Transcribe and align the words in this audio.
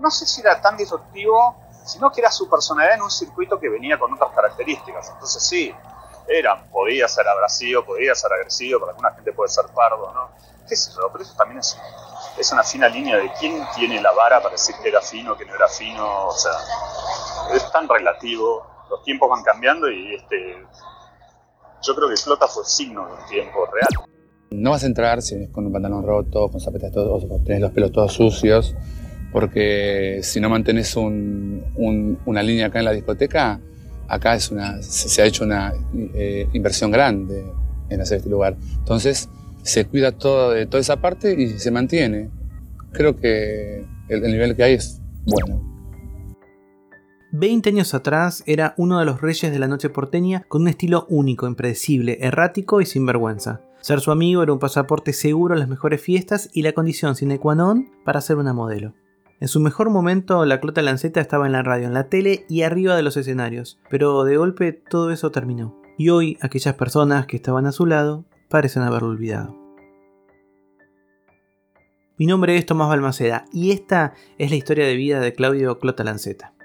no 0.00 0.10
sé 0.10 0.26
si 0.26 0.40
era 0.40 0.60
tan 0.60 0.76
disruptivo, 0.76 1.56
sino 1.84 2.10
que 2.10 2.20
era 2.20 2.30
su 2.30 2.48
personalidad 2.48 2.96
en 2.96 3.02
un 3.02 3.10
circuito 3.10 3.58
que 3.58 3.68
venía 3.68 3.98
con 3.98 4.12
otras 4.12 4.30
características. 4.34 5.10
Entonces 5.10 5.42
sí, 5.42 5.72
era, 6.28 6.64
podía 6.70 7.06
ser 7.08 7.26
abrasivo, 7.28 7.84
podía 7.84 8.14
ser 8.14 8.32
agresivo, 8.32 8.80
para 8.80 8.92
alguna 8.92 9.12
gente 9.12 9.32
puede 9.32 9.48
ser 9.48 9.66
pardo, 9.66 10.12
¿no? 10.12 10.30
¿Qué 10.68 10.74
sé 10.74 10.90
yo? 10.90 11.08
Pero 11.12 11.22
eso 11.22 11.34
también 11.36 11.60
es, 11.60 11.78
es 12.38 12.52
una 12.52 12.64
fina 12.64 12.88
línea 12.88 13.16
de 13.16 13.32
quién 13.38 13.64
tiene 13.76 14.00
la 14.00 14.12
vara 14.12 14.40
para 14.40 14.52
decir 14.52 14.74
que 14.82 14.88
era 14.88 15.00
fino, 15.00 15.36
que 15.36 15.44
no 15.44 15.54
era 15.54 15.68
fino, 15.68 16.26
o 16.26 16.32
sea, 16.32 16.52
es 17.54 17.70
tan 17.70 17.88
relativo, 17.88 18.66
los 18.90 19.02
tiempos 19.04 19.30
van 19.30 19.42
cambiando 19.44 19.88
y 19.88 20.16
este, 20.16 20.66
yo 21.82 21.94
creo 21.94 22.08
que 22.08 22.16
Flota 22.16 22.48
fue 22.48 22.64
signo 22.64 23.06
de 23.06 23.12
un 23.12 23.26
tiempo 23.26 23.66
real. 23.66 24.08
No 24.50 24.70
vas 24.70 24.82
a 24.82 24.86
entrar 24.86 25.22
si 25.22 25.50
con 25.52 25.66
un 25.66 25.72
pantalón 25.72 26.04
roto, 26.04 26.48
con 26.50 26.60
zapatos 26.60 26.90
todos, 26.92 27.24
tenés 27.44 27.60
los 27.60 27.70
pelos 27.72 27.92
todos 27.92 28.12
sucios, 28.12 28.74
porque 29.36 30.20
si 30.22 30.40
no 30.40 30.48
mantenés 30.48 30.96
una 30.96 32.42
línea 32.42 32.68
acá 32.68 32.78
en 32.78 32.86
la 32.86 32.92
discoteca, 32.92 33.60
acá 34.08 34.34
es 34.34 34.50
una, 34.50 34.80
se, 34.80 35.20
ha 35.20 35.26
hecho 35.26 35.44
una 35.44 35.74
eh, 36.14 36.48
inversión 36.54 36.90
grande 36.90 37.44
en 37.90 38.00
hacer 38.00 38.16
este 38.16 38.30
lugar. 38.30 38.56
Entonces 38.78 39.28
se 39.62 39.84
cuida 39.84 40.12
todo 40.12 40.52
de 40.52 40.64
toda 40.64 40.80
esa 40.80 41.02
parte 41.02 41.38
y 41.38 41.58
se 41.58 41.70
mantiene. 41.70 42.30
Creo 42.92 43.20
que 43.20 43.84
el, 44.08 44.24
el 44.24 44.32
nivel 44.32 44.56
que 44.56 44.62
hay 44.62 44.72
es 44.72 45.02
bueno. 45.26 45.62
20 47.32 47.68
años 47.68 47.92
atrás 47.92 48.42
era 48.46 48.72
uno 48.78 48.98
de 49.00 49.04
los 49.04 49.20
reyes 49.20 49.52
de 49.52 49.58
la 49.58 49.68
noche 49.68 49.90
porteña 49.90 50.46
con 50.48 50.62
un 50.62 50.68
estilo 50.68 51.04
único, 51.10 51.46
impredecible, 51.46 52.16
errático 52.22 52.80
y 52.80 52.86
sin 52.86 53.04
vergüenza. 53.04 53.60
Ser 53.82 54.00
su 54.00 54.12
amigo 54.12 54.42
era 54.42 54.54
un 54.54 54.58
pasaporte 54.58 55.12
seguro 55.12 55.54
a 55.54 55.58
las 55.58 55.68
mejores 55.68 56.00
fiestas 56.00 56.48
y 56.54 56.62
la 56.62 56.72
condición 56.72 57.16
sine 57.16 57.38
qua 57.38 57.54
non 57.54 57.92
para 58.02 58.22
ser 58.22 58.38
una 58.38 58.54
modelo. 58.54 58.94
En 59.38 59.48
su 59.48 59.60
mejor 59.60 59.90
momento, 59.90 60.46
la 60.46 60.60
Clota 60.60 60.80
Lanceta 60.80 61.20
estaba 61.20 61.44
en 61.44 61.52
la 61.52 61.62
radio, 61.62 61.86
en 61.86 61.92
la 61.92 62.08
tele 62.08 62.46
y 62.48 62.62
arriba 62.62 62.96
de 62.96 63.02
los 63.02 63.18
escenarios, 63.18 63.78
pero 63.90 64.24
de 64.24 64.38
golpe 64.38 64.72
todo 64.72 65.10
eso 65.10 65.30
terminó. 65.30 65.78
Y 65.98 66.08
hoy 66.08 66.38
aquellas 66.40 66.74
personas 66.74 67.26
que 67.26 67.36
estaban 67.36 67.66
a 67.66 67.72
su 67.72 67.84
lado 67.84 68.24
parecen 68.48 68.82
haberlo 68.82 69.08
olvidado. 69.08 69.54
Mi 72.18 72.24
nombre 72.24 72.56
es 72.56 72.64
Tomás 72.64 72.88
Balmaceda 72.88 73.44
y 73.52 73.72
esta 73.72 74.14
es 74.38 74.48
la 74.48 74.56
historia 74.56 74.86
de 74.86 74.96
vida 74.96 75.20
de 75.20 75.34
Claudio 75.34 75.78
Clota 75.78 76.02
Lanceta. 76.02 76.55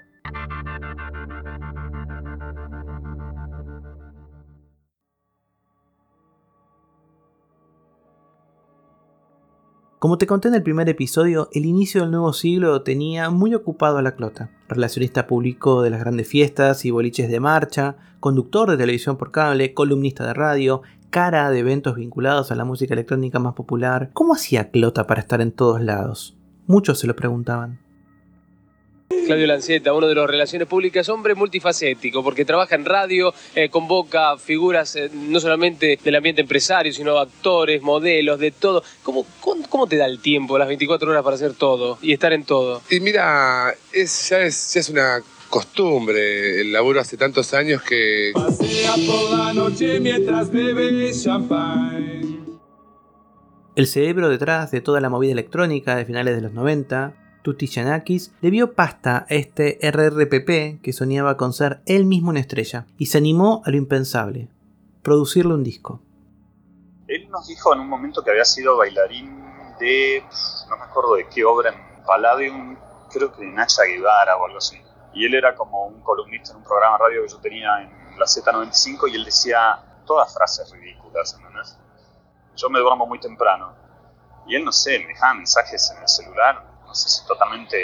Como 10.02 10.18
te 10.18 10.26
conté 10.26 10.48
en 10.48 10.56
el 10.56 10.64
primer 10.64 10.88
episodio, 10.88 11.48
el 11.52 11.64
inicio 11.64 12.00
del 12.00 12.10
nuevo 12.10 12.32
siglo 12.32 12.82
tenía 12.82 13.30
muy 13.30 13.54
ocupado 13.54 13.98
a 13.98 14.02
la 14.02 14.16
clota. 14.16 14.50
Relacionista 14.66 15.28
público 15.28 15.80
de 15.80 15.90
las 15.90 16.00
grandes 16.00 16.26
fiestas 16.26 16.84
y 16.84 16.90
boliches 16.90 17.30
de 17.30 17.38
marcha, 17.38 17.94
conductor 18.18 18.68
de 18.68 18.76
televisión 18.76 19.16
por 19.16 19.30
cable, 19.30 19.74
columnista 19.74 20.26
de 20.26 20.34
radio, 20.34 20.82
cara 21.10 21.50
de 21.50 21.60
eventos 21.60 21.94
vinculados 21.94 22.50
a 22.50 22.56
la 22.56 22.64
música 22.64 22.94
electrónica 22.94 23.38
más 23.38 23.54
popular. 23.54 24.10
¿Cómo 24.12 24.34
hacía 24.34 24.72
Clota 24.72 25.06
para 25.06 25.20
estar 25.20 25.40
en 25.40 25.52
todos 25.52 25.80
lados? 25.80 26.36
Muchos 26.66 26.98
se 26.98 27.06
lo 27.06 27.14
preguntaban. 27.14 27.78
Claudio 29.26 29.46
Lanceta, 29.46 29.92
uno 29.92 30.08
de 30.08 30.14
los 30.14 30.28
relaciones 30.28 30.68
públicas, 30.68 31.08
hombre 31.08 31.34
multifacético, 31.34 32.22
porque 32.22 32.44
trabaja 32.44 32.74
en 32.74 32.84
radio, 32.84 33.32
eh, 33.54 33.68
convoca 33.68 34.36
figuras 34.36 34.96
eh, 34.96 35.10
no 35.12 35.40
solamente 35.40 35.98
del 36.02 36.14
ambiente 36.16 36.42
empresario, 36.42 36.92
sino 36.92 37.18
actores, 37.18 37.82
modelos, 37.82 38.38
de 38.38 38.50
todo. 38.50 38.82
¿Cómo, 39.02 39.26
cómo, 39.40 39.86
te 39.86 39.96
da 39.96 40.06
el 40.06 40.20
tiempo, 40.20 40.58
las 40.58 40.68
24 40.68 41.10
horas 41.10 41.22
para 41.22 41.36
hacer 41.36 41.54
todo 41.54 41.98
y 42.02 42.12
estar 42.12 42.32
en 42.32 42.44
todo? 42.44 42.82
Y 42.90 43.00
mira, 43.00 43.74
es, 43.92 44.28
ya, 44.28 44.40
es, 44.40 44.74
ya 44.74 44.80
es 44.80 44.88
una 44.88 45.22
costumbre, 45.48 46.62
el 46.62 46.72
laburo 46.72 47.00
hace 47.00 47.16
tantos 47.16 47.52
años 47.52 47.82
que... 47.82 48.32
Pasea 48.32 48.96
la 48.96 49.52
noche 49.52 50.00
mientras 50.00 50.50
bebe 50.50 51.12
champagne. 51.12 52.40
El 53.74 53.86
cerebro 53.86 54.28
detrás 54.28 54.70
de 54.70 54.80
toda 54.80 55.00
la 55.00 55.08
movida 55.08 55.32
electrónica 55.32 55.96
de 55.96 56.04
finales 56.04 56.36
de 56.36 56.42
los 56.42 56.52
90 56.52 57.21
Tutti 57.42 57.66
Yanakis 57.66 58.32
le 58.40 58.50
vio 58.50 58.74
pasta 58.74 59.26
a 59.28 59.34
este 59.34 59.78
RRPP 59.82 60.80
que 60.80 60.92
soñaba 60.92 61.36
con 61.36 61.52
ser 61.52 61.82
él 61.86 62.04
mismo 62.04 62.30
una 62.30 62.40
estrella 62.40 62.86
y 62.98 63.06
se 63.06 63.18
animó 63.18 63.62
a 63.64 63.70
lo 63.70 63.76
impensable, 63.76 64.48
producirle 65.02 65.54
un 65.54 65.64
disco. 65.64 66.00
Él 67.08 67.28
nos 67.30 67.48
dijo 67.48 67.74
en 67.74 67.80
un 67.80 67.88
momento 67.88 68.22
que 68.22 68.30
había 68.30 68.44
sido 68.44 68.76
bailarín 68.76 69.42
de, 69.80 70.24
no 70.70 70.76
me 70.76 70.84
acuerdo 70.84 71.16
de 71.16 71.28
qué 71.28 71.44
obra 71.44 71.70
en 71.70 72.04
Palladium, 72.04 72.76
creo 73.10 73.32
que 73.32 73.44
de 73.44 73.50
Nacha 73.50 73.82
Guevara 73.84 74.36
o 74.36 74.46
algo 74.46 74.58
así. 74.58 74.80
Y 75.12 75.26
él 75.26 75.34
era 75.34 75.54
como 75.56 75.86
un 75.86 76.00
columnista 76.00 76.52
en 76.52 76.58
un 76.58 76.64
programa 76.64 76.96
de 76.96 77.04
radio 77.04 77.22
que 77.22 77.28
yo 77.28 77.38
tenía 77.38 77.82
en 77.82 78.18
la 78.18 78.24
Z95 78.24 79.10
y 79.10 79.16
él 79.16 79.24
decía 79.24 79.82
todas 80.06 80.32
frases 80.32 80.70
ridículas, 80.70 81.34
¿entendés? 81.34 81.76
Yo 82.56 82.70
me 82.70 82.78
duermo 82.78 83.04
muy 83.06 83.18
temprano. 83.18 83.74
Y 84.46 84.54
él, 84.54 84.64
no 84.64 84.72
sé, 84.72 84.98
me 85.00 85.08
dejaba 85.08 85.34
mensajes 85.34 85.92
en 85.94 86.02
el 86.02 86.08
celular 86.08 86.71
no 86.92 86.96
sé 86.96 87.08
si 87.08 87.26
totalmente 87.26 87.78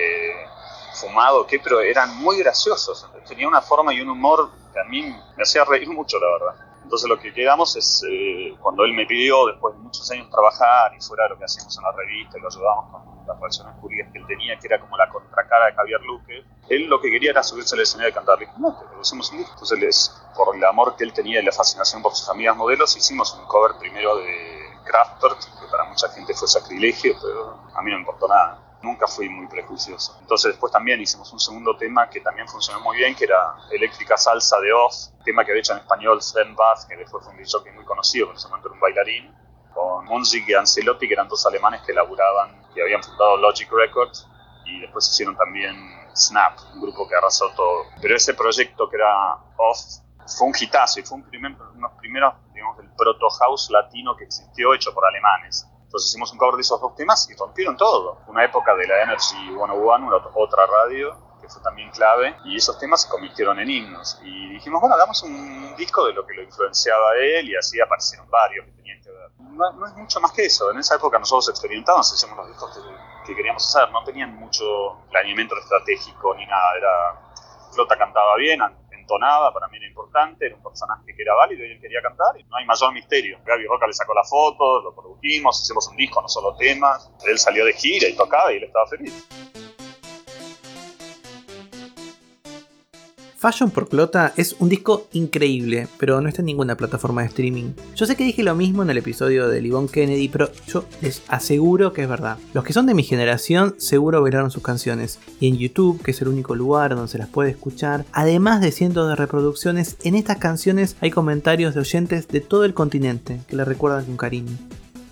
fumado 0.93 1.41
o 1.41 1.47
qué, 1.47 1.59
pero 1.59 1.81
eran 1.81 2.15
muy 2.19 2.37
graciosos. 2.37 3.09
Tenía 3.27 3.49
una 3.49 3.63
forma 3.63 3.95
y 3.95 4.03
un 4.03 4.11
humor 4.11 4.51
que 4.71 4.79
a 4.79 4.85
mí 4.85 5.01
me 5.03 5.43
hacía 5.43 5.65
reír 5.65 5.89
mucho, 5.89 6.19
la 6.19 6.27
verdad. 6.31 6.67
Entonces 6.83 7.09
lo 7.09 7.19
que 7.19 7.33
quedamos 7.33 7.75
es, 7.77 8.05
eh, 8.07 8.55
cuando 8.61 8.85
él 8.85 8.93
me 8.93 9.07
pidió, 9.07 9.47
después 9.47 9.75
de 9.75 9.81
muchos 9.81 10.11
años 10.11 10.29
trabajar 10.31 10.93
y 10.95 11.01
fuera 11.01 11.25
de 11.25 11.31
lo 11.31 11.39
que 11.39 11.45
hacíamos 11.45 11.75
en 11.79 11.85
la 11.85 11.93
revista 11.93 12.37
y 12.37 12.41
lo 12.43 12.49
ayudamos 12.49 12.91
con 12.91 13.27
las 13.27 13.37
relaciones 13.39 13.75
públicas 13.81 14.13
que 14.13 14.19
él 14.19 14.27
tenía, 14.27 14.59
que 14.59 14.67
era 14.67 14.79
como 14.79 14.99
la 14.99 15.09
contracara 15.09 15.67
de 15.67 15.73
Javier 15.73 16.01
Luque, 16.03 16.45
él 16.69 16.87
lo 16.87 17.01
que 17.01 17.11
quería 17.11 17.31
era 17.31 17.43
subirse 17.43 17.77
al 17.77 17.81
escenario 17.81 18.11
y 18.11 18.15
cantar. 18.15 18.39
no, 18.59 18.77
pero 18.79 19.01
hicimos 19.01 19.31
un 19.33 19.39
disco. 19.39 19.53
Entonces, 19.55 20.23
por 20.37 20.55
el 20.55 20.65
amor 20.65 20.97
que 20.97 21.05
él 21.05 21.15
tenía 21.15 21.41
y 21.41 21.45
la 21.45 21.53
fascinación 21.53 22.03
por 22.03 22.15
sus 22.15 22.29
amigas 22.29 22.57
modelos, 22.57 22.95
hicimos 22.95 23.35
un 23.35 23.47
cover 23.47 23.73
primero 23.79 24.17
de 24.17 24.69
Kraftwerk, 24.85 25.39
que 25.39 25.67
para 25.71 25.85
mucha 25.85 26.11
gente 26.11 26.35
fue 26.35 26.47
sacrilegio, 26.47 27.15
pero 27.23 27.59
a 27.75 27.81
mí 27.81 27.91
no 27.91 27.97
me 27.97 28.01
importó 28.01 28.29
nada 28.29 28.68
nunca 28.83 29.07
fui 29.07 29.29
muy 29.29 29.47
prejuicioso. 29.47 30.17
Entonces 30.21 30.53
después 30.53 30.73
también 30.73 31.01
hicimos 31.01 31.33
un 31.33 31.41
segundo 31.41 31.77
tema 31.77 32.09
que 32.09 32.21
también 32.21 32.49
funcionó 32.49 32.81
muy 32.81 32.97
bien, 32.97 33.15
que 33.15 33.25
era 33.25 33.55
Eléctrica 33.71 34.17
Salsa 34.17 34.61
de 34.61 34.73
Oz, 34.73 35.13
tema 35.25 35.45
que 35.45 35.53
había 35.53 35.61
hecho 35.61 35.73
en 35.73 35.79
español 35.79 36.23
Sven 36.23 36.55
Bath, 36.55 36.87
que 36.89 36.97
después 36.97 37.25
fue 37.25 37.33
un 37.33 37.39
DJ 37.39 37.73
muy 37.75 37.85
conocido, 37.85 38.27
que 38.27 38.33
en 38.33 38.37
ese 38.37 38.49
momento 38.49 38.69
era 38.69 38.75
un 38.75 38.81
bailarín, 38.81 39.35
con 39.73 40.05
Munzig 40.07 40.49
y 40.49 40.55
Ancelotti, 40.55 41.07
que 41.07 41.15
eran 41.15 41.29
dos 41.29 41.45
alemanes 41.47 41.83
que 41.83 41.93
laburaban, 41.93 42.67
que 42.75 42.83
habían 42.83 43.03
fundado 43.03 43.37
Logic 43.37 43.71
Records, 43.71 44.27
y 44.65 44.81
después 44.81 45.09
hicieron 45.09 45.37
también 45.37 45.77
Snap, 46.15 46.59
un 46.75 46.81
grupo 46.81 47.09
que 47.09 47.15
arrasó 47.15 47.51
todo. 47.57 47.85
Pero 48.01 48.17
ese 48.17 48.35
proyecto 48.35 48.89
que 48.89 48.97
era 48.97 49.37
Oz 49.57 50.03
fue 50.27 50.49
un 50.49 50.55
hitazo 50.59 51.01
y 51.01 51.03
fue 51.03 51.19
un 51.19 51.25
primer, 51.25 51.53
unos 51.75 51.93
primeros, 51.99 52.35
digamos, 52.53 52.79
el 52.81 52.91
proto 52.97 53.29
house 53.31 53.71
latino 53.71 54.17
que 54.17 54.25
existió 54.25 54.75
hecho 54.75 54.93
por 54.93 55.07
alemanes. 55.07 55.67
Entonces 55.89 56.11
hicimos 56.11 56.31
un 56.33 56.39
cover 56.39 56.57
de 56.57 56.61
esos 56.61 56.79
dos 56.83 56.95
temas 56.95 57.31
y 57.31 57.35
rompieron 57.35 57.75
todo. 57.75 58.19
Una 58.27 58.45
época 58.45 58.75
de 58.77 58.87
la 58.87 59.05
Energy 59.05 59.37
101, 59.49 60.07
una 60.07 60.17
otra 60.35 60.67
radio, 60.67 61.17
que 61.41 61.49
fue 61.49 61.63
también 61.63 61.91
clave, 61.91 62.37
y 62.45 62.59
esos 62.59 62.79
temas 62.79 63.05
se 63.05 63.09
convirtieron 63.09 63.59
en 63.59 63.71
himnos. 63.71 64.21
Y 64.23 64.51
dijimos, 64.51 64.83
bueno, 64.83 64.97
hagamos 64.97 65.23
un 65.23 65.75
disco 65.77 66.05
de 66.05 66.13
lo 66.13 66.27
que 66.27 66.35
lo 66.35 66.43
influenciaba 66.43 67.17
él, 67.17 67.49
y 67.49 67.57
así 67.57 67.81
aparecieron 67.81 68.29
varios 68.29 68.67
que 68.67 68.73
tenían 68.73 69.01
que 69.01 69.11
ver. 69.11 69.31
No, 69.39 69.87
es 69.87 69.95
mucho 69.95 70.21
más 70.21 70.33
que 70.33 70.45
eso. 70.45 70.71
En 70.71 70.79
esa 70.79 70.97
época 70.97 71.19
nosotros 71.19 71.49
experimentábamos, 71.49 72.13
hacíamos 72.13 72.37
los 72.37 72.49
discos 72.49 72.79
que, 73.25 73.35
queríamos 73.35 73.67
hacer, 73.67 73.91
no 73.91 74.05
tenían 74.05 74.35
mucho 74.37 74.99
planeamiento 75.09 75.57
estratégico 75.57 76.35
ni 76.35 76.45
nada. 76.45 76.77
Era, 76.77 77.21
Flota 77.73 77.97
cantaba 77.97 78.37
bien, 78.37 78.61
para 79.53 79.69
mí 79.69 79.77
era 79.79 79.87
importante, 79.87 80.47
era 80.47 80.57
un 80.57 80.63
personaje 80.63 81.05
que 81.15 81.23
era 81.23 81.35
válido 81.35 81.65
y 81.65 81.73
él 81.73 81.81
quería 81.81 82.03
cantar 82.03 82.39
y 82.39 82.45
no 82.45 82.57
hay 82.57 82.67
mayor 82.67 82.93
misterio. 82.93 83.39
Gaby 83.45 83.67
Roca 83.67 83.87
le 83.87 83.93
sacó 83.93 84.15
la 84.15 84.25
foto, 84.25 84.83
lo 84.83 84.95
produjimos, 84.95 85.63
hicimos 85.63 85.89
un 85.89 85.97
disco, 85.97 86.21
no 86.21 86.29
solo 86.29 86.55
temas, 86.57 87.11
él 87.27 87.39
salió 87.39 87.65
de 87.65 87.73
gira 87.73 88.09
y 88.09 88.17
tocaba 88.17 88.53
y 88.53 88.57
él 88.57 88.65
estaba 88.65 88.87
feliz. 88.87 89.27
Fashion 93.39 93.71
por 93.71 93.89
Clota 93.89 94.33
es 94.37 94.57
un 94.59 94.69
disco 94.69 95.07
increíble, 95.13 95.87
pero 95.97 96.21
no 96.21 96.29
está 96.29 96.43
en 96.43 96.47
ninguna 96.47 96.77
plataforma 96.77 97.21
de 97.21 97.29
streaming. 97.29 97.71
Yo 97.95 98.05
sé 98.05 98.17
que 98.17 98.25
dije 98.25 98.43
lo 98.43 98.57
mismo 98.57 98.83
en 98.83 98.91
el 98.91 98.99
episodio 98.99 99.49
de 99.49 99.63
Livon 99.63 99.87
Kennedy, 99.87 100.29
pero 100.29 100.51
yo 100.67 100.85
les 101.03 101.23
aseguro 101.29 101.93
que 101.93 102.03
es 102.03 102.09
verdad. 102.09 102.39
Los 102.53 102.65
que 102.65 102.73
son 102.73 102.87
de 102.87 102.95
mi 102.95 103.05
generación 103.05 103.77
seguro 103.79 104.23
bailaron 104.23 104.51
sus 104.51 104.65
canciones, 104.65 105.21
y 105.39 105.47
en 105.47 105.57
YouTube, 105.57 106.03
que 106.03 106.11
es 106.11 106.21
el 106.21 106.27
único 106.27 106.57
lugar 106.57 106.97
donde 106.97 107.13
se 107.13 107.19
las 107.19 107.29
puede 107.29 107.51
escuchar, 107.51 108.05
además 108.11 108.61
de 108.61 108.73
cientos 108.73 109.09
de 109.09 109.15
reproducciones, 109.15 109.99
en 110.03 110.17
estas 110.17 110.39
canciones 110.39 110.97
hay 111.01 111.13
comentarios 111.13 111.75
de 111.75 111.81
oyentes 111.81 112.27
de 112.27 112.41
todo 112.41 112.65
el 112.65 112.75
continente 112.75 113.41
que 113.47 113.55
le 113.55 113.65
recuerdan 113.65 114.05
con 114.07 114.17
cariño. 114.17 114.59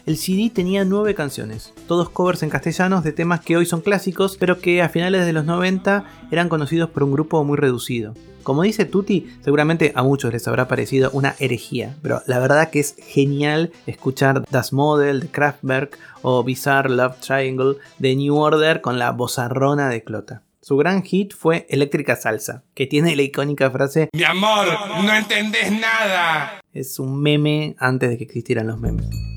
El 0.07 0.19
CD 0.19 0.53
tenía 0.55 0.85
nueve 0.85 1.17
canciones, 1.17 1.75
todos 1.89 2.11
covers 2.11 2.45
en 2.45 2.49
castellanos 2.49 3.03
de 3.03 3.11
temas 3.11 3.41
que 3.41 3.57
hoy 3.57 3.67
son 3.67 3.81
clásicos, 3.81 4.37
pero 4.37 4.61
que 4.61 4.81
a 4.81 4.89
finales 4.89 5.27
de 5.27 5.33
los 5.33 5.45
90 5.45 6.05
eran 6.31 6.49
conocidos 6.49 6.91
por 6.91 7.03
un 7.03 7.11
grupo 7.11 7.43
muy 7.43 7.57
reducido. 7.57 8.15
Como 8.45 8.63
dice 8.63 8.85
Tutti, 8.85 9.37
seguramente 9.43 9.91
a 9.97 10.05
muchos 10.05 10.33
les 10.33 10.47
habrá 10.47 10.69
parecido 10.69 11.11
una 11.11 11.35
herejía, 11.41 11.97
pero 12.03 12.23
la 12.29 12.39
verdad 12.39 12.71
que 12.71 12.79
es 12.79 12.95
genial 13.05 13.73
escuchar 13.89 14.45
Das 14.49 14.73
Model 14.73 15.19
de 15.19 15.27
Kraftwerk 15.27 15.99
o 16.23 16.45
Bizarre 16.45 16.91
Love 16.91 17.19
Triangle 17.19 17.75
de 17.99 18.15
New 18.15 18.37
Order 18.37 18.83
con 18.83 19.01
la 19.01 19.11
bozarrona 19.11 19.89
de 19.89 20.05
Clota. 20.05 20.43
Su 20.61 20.77
gran 20.77 21.03
hit 21.03 21.35
fue 21.35 21.67
Eléctrica 21.69 22.15
Salsa, 22.15 22.63
que 22.75 22.87
tiene 22.87 23.17
la 23.17 23.23
icónica 23.23 23.73
frase 23.73 24.09
Mi 24.13 24.23
amor, 24.23 24.69
no 25.03 25.13
entendés 25.13 25.73
nada. 25.73 26.61
Es 26.73 27.01
un 27.01 27.21
meme 27.21 27.75
antes 27.81 28.09
de 28.09 28.19
que 28.19 28.25
existieran 28.25 28.69
los 28.69 28.79
memes. 28.79 29.36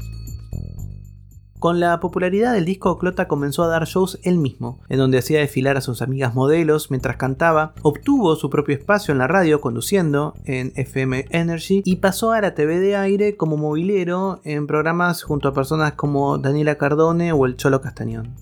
Con 1.60 1.82
la 1.82 2.00
popularidad 2.00 2.54
del 2.54 2.64
disco, 2.64 2.98
Clota 2.98 3.28
comenzó 3.28 3.64
a 3.64 3.68
dar 3.68 3.84
shows 3.86 4.18
él 4.24 4.38
mismo, 4.38 4.80
en 4.88 4.98
donde 4.98 5.18
hacía 5.18 5.40
desfilar 5.40 5.76
a 5.76 5.82
sus 5.82 6.02
amigas 6.02 6.34
modelos 6.34 6.90
mientras 6.90 7.18
cantaba, 7.18 7.74
obtuvo 7.82 8.38
su 8.38 8.50
propio 8.50 8.76
espacio 8.78 9.12
en 9.12 9.18
la 9.18 9.28
radio 9.28 9.60
conduciendo 9.60 10.36
en 10.46 10.72
FM 10.78 11.26
Energy 11.32 11.82
y 11.84 11.98
pasó 11.98 12.32
a 12.32 12.40
la 12.40 12.56
TV 12.56 12.80
de 12.80 12.96
aire 12.96 13.36
como 13.36 13.58
movilero 13.58 14.40
en 14.46 14.68
programas 14.68 15.22
junto 15.22 15.50
a 15.50 15.54
personas 15.54 15.94
como 15.94 16.38
Daniela 16.38 16.78
Cardone 16.78 17.34
o 17.34 17.46
el 17.46 17.58
Cholo 17.58 17.82
Castañón. 17.82 18.36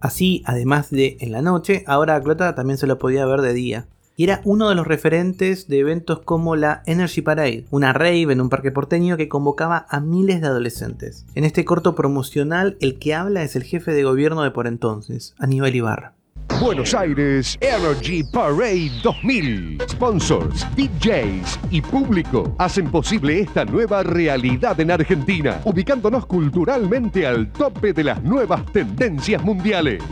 Así, 0.00 0.42
además 0.44 0.90
de 0.90 1.16
en 1.20 1.30
la 1.30 1.40
noche, 1.40 1.84
ahora 1.86 2.20
Clota 2.20 2.56
también 2.56 2.78
se 2.78 2.88
lo 2.88 2.98
podía 2.98 3.26
ver 3.26 3.42
de 3.42 3.52
día 3.52 3.86
y 4.16 4.24
era 4.24 4.40
uno 4.44 4.68
de 4.68 4.74
los 4.74 4.86
referentes 4.86 5.68
de 5.68 5.80
eventos 5.80 6.20
como 6.20 6.56
la 6.56 6.82
Energy 6.86 7.22
Parade, 7.22 7.64
una 7.70 7.92
rave 7.92 8.32
en 8.32 8.40
un 8.40 8.48
parque 8.48 8.70
porteño 8.70 9.16
que 9.16 9.28
convocaba 9.28 9.86
a 9.88 10.00
miles 10.00 10.40
de 10.40 10.46
adolescentes. 10.46 11.26
En 11.34 11.44
este 11.44 11.64
corto 11.64 11.94
promocional, 11.94 12.76
el 12.80 12.98
que 12.98 13.14
habla 13.14 13.42
es 13.42 13.56
el 13.56 13.64
jefe 13.64 13.92
de 13.92 14.04
gobierno 14.04 14.42
de 14.42 14.50
por 14.50 14.66
entonces, 14.66 15.34
Aníbal 15.38 15.74
Ibarra. 15.74 16.14
Buenos 16.60 16.94
Aires 16.94 17.58
Energy 17.60 18.22
Parade 18.32 18.90
2000. 19.02 19.78
Sponsors, 19.88 20.66
DJs 20.76 21.58
y 21.70 21.80
público 21.80 22.54
hacen 22.58 22.90
posible 22.90 23.40
esta 23.40 23.64
nueva 23.64 24.02
realidad 24.02 24.78
en 24.78 24.92
Argentina, 24.92 25.60
ubicándonos 25.64 26.26
culturalmente 26.26 27.26
al 27.26 27.50
tope 27.52 27.92
de 27.92 28.04
las 28.04 28.22
nuevas 28.22 28.64
tendencias 28.72 29.42
mundiales. 29.42 30.02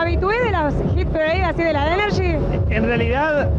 ¿Habitué 0.00 0.40
de 0.42 0.50
las 0.50 0.74
hit 0.94 1.08
parade 1.08 1.42
así 1.42 1.62
de 1.62 1.74
la 1.74 1.92
Energy? 1.92 2.34
En 2.70 2.84
realidad 2.84 3.50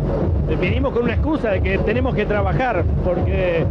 vinimos 0.59 0.91
con 0.91 1.03
una 1.03 1.13
excusa 1.13 1.51
de 1.51 1.61
que 1.61 1.77
tenemos 1.77 2.15
que 2.15 2.25
trabajar 2.25 2.83
porque 3.05 3.63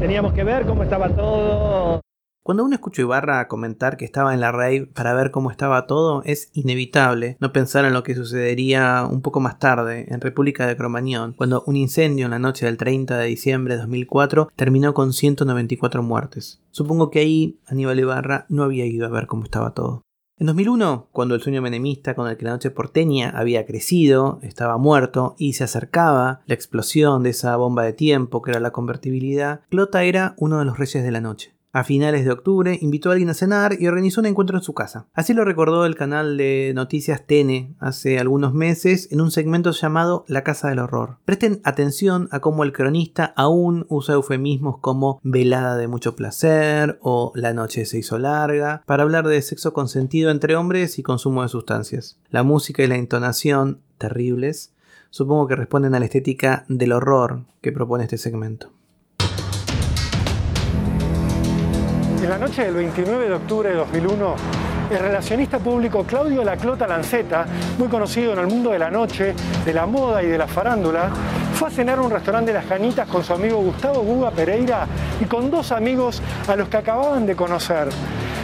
teníamos 0.00 0.32
que 0.32 0.42
ver 0.42 0.66
cómo 0.66 0.82
estaba 0.82 1.10
todo. 1.10 2.00
Cuando 2.42 2.64
uno 2.64 2.74
escucha 2.74 3.02
a 3.02 3.04
Ibarra 3.04 3.46
comentar 3.46 3.96
que 3.96 4.04
estaba 4.04 4.34
en 4.34 4.40
la 4.40 4.50
rave 4.50 4.86
para 4.92 5.14
ver 5.14 5.30
cómo 5.30 5.52
estaba 5.52 5.86
todo, 5.86 6.24
es 6.24 6.50
inevitable 6.54 7.36
no 7.38 7.52
pensar 7.52 7.84
en 7.84 7.92
lo 7.92 8.02
que 8.02 8.16
sucedería 8.16 9.06
un 9.08 9.22
poco 9.22 9.38
más 9.38 9.60
tarde, 9.60 10.06
en 10.08 10.20
República 10.20 10.66
de 10.66 10.76
Cromañón, 10.76 11.34
cuando 11.34 11.62
un 11.68 11.76
incendio 11.76 12.24
en 12.24 12.32
la 12.32 12.40
noche 12.40 12.66
del 12.66 12.78
30 12.78 13.16
de 13.16 13.26
diciembre 13.26 13.74
de 13.74 13.80
2004 13.82 14.48
terminó 14.56 14.92
con 14.92 15.12
194 15.12 16.02
muertes. 16.02 16.60
Supongo 16.72 17.10
que 17.10 17.20
ahí 17.20 17.60
Aníbal 17.68 18.00
Ibarra 18.00 18.44
no 18.48 18.64
había 18.64 18.86
ido 18.86 19.06
a 19.06 19.10
ver 19.10 19.28
cómo 19.28 19.44
estaba 19.44 19.72
todo. 19.72 20.02
En 20.40 20.46
2001, 20.46 21.08
cuando 21.10 21.34
el 21.34 21.40
sueño 21.40 21.60
menemista 21.60 22.14
con 22.14 22.28
el 22.28 22.36
que 22.36 22.44
la 22.44 22.52
noche 22.52 22.70
porteña 22.70 23.30
había 23.30 23.66
crecido, 23.66 24.38
estaba 24.42 24.78
muerto 24.78 25.34
y 25.36 25.54
se 25.54 25.64
acercaba 25.64 26.42
la 26.46 26.54
explosión 26.54 27.24
de 27.24 27.30
esa 27.30 27.56
bomba 27.56 27.82
de 27.82 27.92
tiempo 27.92 28.40
que 28.40 28.52
era 28.52 28.60
la 28.60 28.70
convertibilidad, 28.70 29.62
Clota 29.68 30.04
era 30.04 30.34
uno 30.38 30.60
de 30.60 30.64
los 30.64 30.78
reyes 30.78 31.02
de 31.02 31.10
la 31.10 31.20
noche. 31.20 31.57
A 31.70 31.84
finales 31.84 32.24
de 32.24 32.30
octubre 32.30 32.78
invitó 32.80 33.10
a 33.10 33.12
alguien 33.12 33.28
a 33.28 33.34
cenar 33.34 33.76
y 33.78 33.88
organizó 33.88 34.22
un 34.22 34.26
encuentro 34.26 34.56
en 34.56 34.62
su 34.62 34.72
casa. 34.72 35.06
Así 35.12 35.34
lo 35.34 35.44
recordó 35.44 35.84
el 35.84 35.96
canal 35.96 36.38
de 36.38 36.72
noticias 36.74 37.26
TN 37.26 37.76
hace 37.78 38.18
algunos 38.18 38.54
meses 38.54 39.12
en 39.12 39.20
un 39.20 39.30
segmento 39.30 39.72
llamado 39.72 40.24
La 40.28 40.44
Casa 40.44 40.68
del 40.68 40.78
Horror. 40.78 41.18
Presten 41.26 41.60
atención 41.64 42.28
a 42.32 42.40
cómo 42.40 42.64
el 42.64 42.72
cronista 42.72 43.34
aún 43.36 43.84
usa 43.90 44.14
eufemismos 44.14 44.78
como 44.78 45.20
velada 45.22 45.76
de 45.76 45.88
mucho 45.88 46.16
placer 46.16 46.98
o 47.02 47.32
la 47.34 47.52
noche 47.52 47.84
se 47.84 47.98
hizo 47.98 48.18
larga 48.18 48.82
para 48.86 49.02
hablar 49.02 49.28
de 49.28 49.42
sexo 49.42 49.74
consentido 49.74 50.30
entre 50.30 50.56
hombres 50.56 50.98
y 50.98 51.02
consumo 51.02 51.42
de 51.42 51.50
sustancias. 51.50 52.18
La 52.30 52.44
música 52.44 52.82
y 52.82 52.86
la 52.86 52.96
entonación, 52.96 53.82
terribles, 53.98 54.72
supongo 55.10 55.46
que 55.48 55.56
responden 55.56 55.94
a 55.94 55.98
la 55.98 56.06
estética 56.06 56.64
del 56.68 56.92
horror 56.92 57.42
que 57.60 57.72
propone 57.72 58.04
este 58.04 58.16
segmento. 58.16 58.70
En 62.28 62.32
la 62.32 62.46
noche 62.46 62.62
del 62.62 62.74
29 62.74 63.26
de 63.26 63.34
octubre 63.36 63.70
de 63.70 63.76
2001, 63.76 64.34
el 64.90 64.98
relacionista 64.98 65.58
público 65.58 66.04
Claudio 66.04 66.44
Laclota 66.44 66.86
Lanceta, 66.86 67.46
muy 67.78 67.88
conocido 67.88 68.34
en 68.34 68.40
el 68.40 68.48
mundo 68.48 68.72
de 68.72 68.78
la 68.78 68.90
noche, 68.90 69.34
de 69.64 69.72
la 69.72 69.86
moda 69.86 70.22
y 70.22 70.26
de 70.26 70.36
la 70.36 70.46
farándula, 70.46 71.08
fue 71.54 71.68
a 71.68 71.70
cenar 71.70 71.96
a 71.96 72.02
un 72.02 72.10
restaurante 72.10 72.52
de 72.52 72.58
las 72.58 72.66
Janitas 72.66 73.08
con 73.08 73.24
su 73.24 73.32
amigo 73.32 73.56
Gustavo 73.62 74.02
Guga 74.02 74.30
Pereira 74.30 74.86
y 75.18 75.24
con 75.24 75.50
dos 75.50 75.72
amigos 75.72 76.20
a 76.46 76.54
los 76.54 76.68
que 76.68 76.76
acababan 76.76 77.24
de 77.24 77.34
conocer. 77.34 77.88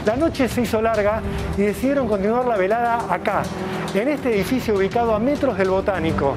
La 0.07 0.17
noche 0.17 0.49
se 0.49 0.63
hizo 0.63 0.81
larga 0.81 1.21
y 1.59 1.61
decidieron 1.61 2.09
continuar 2.09 2.47
la 2.47 2.57
velada 2.57 3.05
acá, 3.13 3.43
en 3.93 4.09
este 4.09 4.35
edificio 4.35 4.77
ubicado 4.77 5.15
a 5.15 5.19
metros 5.19 5.59
del 5.59 5.69
Botánico. 5.69 6.37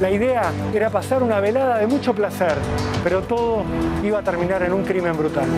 La 0.00 0.08
idea 0.08 0.52
era 0.72 0.88
pasar 0.90 1.24
una 1.24 1.40
velada 1.40 1.78
de 1.78 1.88
mucho 1.88 2.14
placer, 2.14 2.54
pero 3.02 3.22
todo 3.22 3.64
iba 4.04 4.20
a 4.20 4.22
terminar 4.22 4.62
en 4.62 4.72
un 4.72 4.84
crimen 4.84 5.16
brutal. 5.16 5.48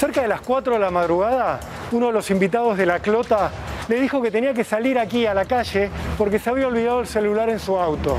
Cerca 0.00 0.22
de 0.22 0.28
las 0.28 0.40
4 0.40 0.72
de 0.72 0.78
la 0.78 0.90
madrugada, 0.90 1.60
uno 1.92 2.06
de 2.06 2.12
los 2.14 2.30
invitados 2.30 2.78
de 2.78 2.86
la 2.86 3.00
clota 3.00 3.50
le 3.86 4.00
dijo 4.00 4.22
que 4.22 4.30
tenía 4.30 4.54
que 4.54 4.64
salir 4.64 4.98
aquí 4.98 5.26
a 5.26 5.34
la 5.34 5.44
calle 5.44 5.90
porque 6.16 6.38
se 6.38 6.48
había 6.48 6.68
olvidado 6.68 7.00
el 7.00 7.06
celular 7.06 7.50
en 7.50 7.58
su 7.58 7.78
auto. 7.78 8.16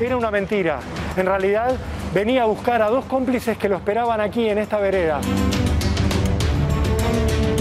Era 0.00 0.16
una 0.16 0.32
mentira. 0.32 0.80
En 1.16 1.26
realidad 1.26 1.76
venía 2.12 2.42
a 2.42 2.46
buscar 2.46 2.82
a 2.82 2.88
dos 2.88 3.04
cómplices 3.04 3.56
que 3.56 3.68
lo 3.68 3.76
esperaban 3.76 4.20
aquí 4.20 4.48
en 4.48 4.58
esta 4.58 4.80
vereda. 4.80 5.20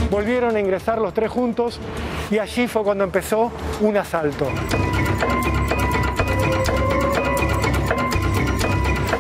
Volvieron 0.10 0.56
a 0.56 0.60
ingresar 0.60 0.98
los 0.98 1.14
tres 1.14 1.30
juntos 1.30 1.80
y 2.32 2.40
allí 2.40 2.68
fue 2.68 2.82
cuando 2.82 3.04
empezó 3.04 3.52
un 3.82 3.98
asalto. 3.98 4.48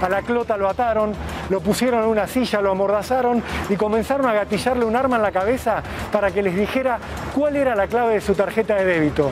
A 0.01 0.09
la 0.09 0.21
clota 0.21 0.57
lo 0.57 0.69
ataron, 0.69 1.13
lo 1.49 1.59
pusieron 1.59 2.03
en 2.03 2.09
una 2.09 2.27
silla, 2.27 2.61
lo 2.61 2.71
amordazaron 2.71 3.41
y 3.69 3.75
comenzaron 3.75 4.27
a 4.27 4.33
gatillarle 4.33 4.85
un 4.85 4.95
arma 4.95 5.15
en 5.15 5.23
la 5.23 5.31
cabeza 5.31 5.81
para 6.11 6.31
que 6.31 6.43
les 6.43 6.55
dijera 6.55 6.99
cuál 7.33 7.55
era 7.55 7.75
la 7.75 7.87
clave 7.87 8.15
de 8.15 8.21
su 8.21 8.35
tarjeta 8.35 8.75
de 8.75 8.85
débito. 8.85 9.31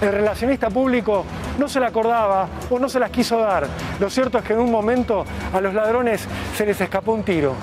El 0.00 0.12
relacionista 0.12 0.68
público 0.68 1.24
no 1.58 1.68
se 1.68 1.80
la 1.80 1.86
acordaba 1.86 2.48
o 2.70 2.78
no 2.78 2.88
se 2.88 2.98
las 2.98 3.10
quiso 3.10 3.38
dar. 3.38 3.66
Lo 4.00 4.10
cierto 4.10 4.38
es 4.38 4.44
que 4.44 4.52
en 4.52 4.60
un 4.60 4.70
momento 4.70 5.24
a 5.52 5.60
los 5.60 5.72
ladrones 5.72 6.26
se 6.56 6.66
les 6.66 6.80
escapó 6.80 7.12
un 7.12 7.22
tiro. 7.22 7.54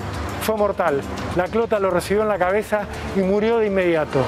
Fue 0.42 0.56
mortal. 0.56 1.02
La 1.36 1.44
clota 1.44 1.78
lo 1.78 1.90
recibió 1.90 2.22
en 2.22 2.28
la 2.28 2.38
cabeza 2.38 2.80
y 3.14 3.20
murió 3.20 3.58
de 3.58 3.66
inmediato. 3.66 4.24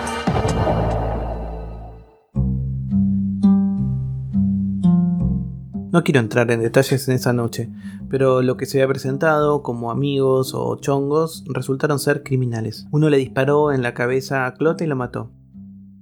No 5.92 6.04
quiero 6.04 6.20
entrar 6.20 6.50
en 6.50 6.62
detalles 6.62 7.06
en 7.06 7.16
esa 7.16 7.34
noche, 7.34 7.68
pero 8.08 8.40
lo 8.40 8.56
que 8.56 8.64
se 8.64 8.78
había 8.78 8.88
presentado 8.88 9.62
como 9.62 9.90
amigos 9.90 10.54
o 10.54 10.76
chongos 10.76 11.44
resultaron 11.46 11.98
ser 11.98 12.22
criminales. 12.22 12.86
Uno 12.90 13.10
le 13.10 13.18
disparó 13.18 13.72
en 13.72 13.82
la 13.82 13.92
cabeza 13.92 14.46
a 14.46 14.54
Clota 14.54 14.84
y 14.84 14.86
lo 14.86 14.96
mató. 14.96 15.30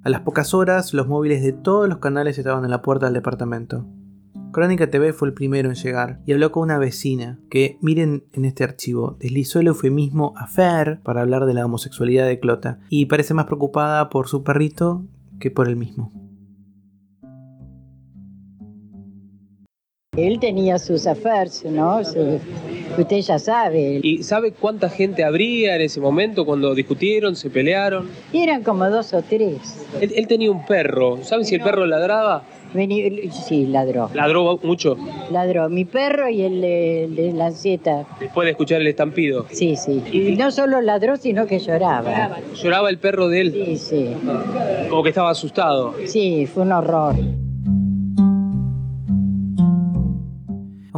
A 0.04 0.08
las 0.08 0.20
pocas 0.20 0.54
horas, 0.54 0.94
los 0.94 1.08
móviles 1.08 1.42
de 1.42 1.52
todos 1.52 1.88
los 1.88 1.98
canales 1.98 2.38
estaban 2.38 2.64
en 2.64 2.70
la 2.70 2.82
puerta 2.82 3.06
del 3.06 3.14
departamento. 3.14 3.84
Crónica 4.52 4.88
TV 4.88 5.12
fue 5.12 5.26
el 5.26 5.34
primero 5.34 5.68
en 5.68 5.74
llegar 5.74 6.20
y 6.24 6.34
habló 6.34 6.52
con 6.52 6.62
una 6.62 6.78
vecina 6.78 7.40
que, 7.50 7.76
miren 7.82 8.22
en 8.32 8.44
este 8.44 8.62
archivo, 8.62 9.16
deslizó 9.18 9.58
el 9.58 9.66
eufemismo 9.66 10.34
affair 10.36 11.00
para 11.02 11.22
hablar 11.22 11.46
de 11.46 11.54
la 11.54 11.66
homosexualidad 11.66 12.28
de 12.28 12.38
Clota 12.38 12.78
y 12.90 13.06
parece 13.06 13.34
más 13.34 13.46
preocupada 13.46 14.08
por 14.08 14.28
su 14.28 14.44
perrito 14.44 15.04
que 15.40 15.50
por 15.50 15.66
él 15.66 15.74
mismo. 15.74 16.29
Él 20.16 20.40
tenía 20.40 20.76
sus 20.80 21.06
affairs, 21.06 21.64
¿no? 21.64 22.02
Su- 22.04 22.40
usted 22.98 23.18
ya 23.20 23.38
sabe. 23.38 24.00
¿Y 24.02 24.24
sabe 24.24 24.50
cuánta 24.50 24.90
gente 24.90 25.22
habría 25.22 25.76
en 25.76 25.82
ese 25.82 26.00
momento 26.00 26.44
cuando 26.44 26.74
discutieron, 26.74 27.36
se 27.36 27.48
pelearon? 27.48 28.08
Y 28.32 28.42
eran 28.42 28.64
como 28.64 28.90
dos 28.90 29.14
o 29.14 29.22
tres. 29.22 29.86
Él, 30.00 30.12
él 30.16 30.26
tenía 30.26 30.50
un 30.50 30.66
perro. 30.66 31.22
¿Saben 31.22 31.44
si 31.44 31.54
el 31.54 31.60
perro 31.60 31.86
ladraba? 31.86 32.42
Vení- 32.74 33.30
sí, 33.30 33.66
ladró. 33.66 34.10
Ladró 34.12 34.58
mucho 34.64 34.96
Ladró 35.30 35.68
mi 35.68 35.84
perro 35.84 36.28
y 36.28 36.42
el 36.42 36.60
de, 36.60 37.04
el 37.04 37.14
de 37.14 37.32
Lanceta. 37.32 38.04
después 38.18 38.46
de 38.46 38.50
escuchar 38.50 38.80
el 38.80 38.88
estampido. 38.88 39.46
Sí, 39.50 39.76
sí. 39.76 40.02
Y 40.12 40.34
no 40.36 40.50
solo 40.50 40.80
ladró, 40.80 41.18
sino 41.18 41.46
que 41.46 41.60
lloraba. 41.60 42.36
Lloraba 42.60 42.90
el 42.90 42.98
perro 42.98 43.28
de 43.28 43.40
él. 43.42 43.52
Sí, 43.64 43.76
sí. 43.78 44.16
Como 44.88 45.04
que 45.04 45.10
estaba 45.10 45.30
asustado. 45.30 45.94
Sí, 46.06 46.46
fue 46.52 46.64
un 46.64 46.72
horror. 46.72 47.14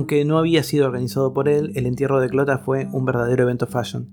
Aunque 0.02 0.24
no 0.24 0.36
había 0.36 0.64
sido 0.64 0.86
organizado 0.86 1.32
por 1.32 1.48
él, 1.48 1.70
el 1.76 1.86
entierro 1.86 2.20
de 2.20 2.28
Clota 2.28 2.58
fue 2.58 2.88
un 2.90 3.04
verdadero 3.04 3.44
evento 3.44 3.68
fashion. 3.68 4.08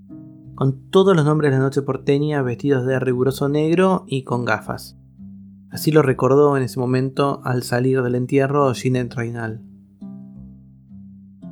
Con 0.54 0.88
todos 0.88 1.16
los 1.16 1.24
nombres 1.24 1.50
de 1.50 1.58
la 1.58 1.64
noche 1.64 1.82
porteña 1.82 2.42
vestidos 2.42 2.86
de 2.86 3.00
riguroso 3.00 3.48
negro 3.48 4.04
y 4.06 4.22
con 4.22 4.44
gafas. 4.44 4.96
Así 5.68 5.90
lo 5.90 6.02
recordó 6.02 6.56
en 6.56 6.62
ese 6.62 6.78
momento 6.78 7.40
al 7.42 7.64
salir 7.64 8.02
del 8.02 8.14
entierro 8.14 8.72
Ginette 8.72 9.14
Reinal. 9.14 9.62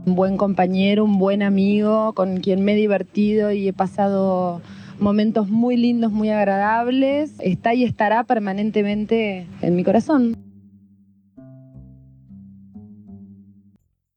Un 0.06 0.14
buen 0.14 0.36
compañero, 0.36 1.04
un 1.04 1.18
buen 1.18 1.42
amigo 1.42 2.12
con 2.12 2.36
quien 2.36 2.64
me 2.64 2.74
he 2.74 2.76
divertido 2.76 3.50
y 3.50 3.66
he 3.66 3.72
pasado 3.72 4.60
momentos 5.00 5.48
muy 5.48 5.76
lindos, 5.76 6.12
muy 6.12 6.30
agradables. 6.30 7.34
Está 7.40 7.74
y 7.74 7.82
estará 7.82 8.22
permanentemente 8.22 9.48
en 9.62 9.74
mi 9.74 9.82
corazón. 9.82 10.36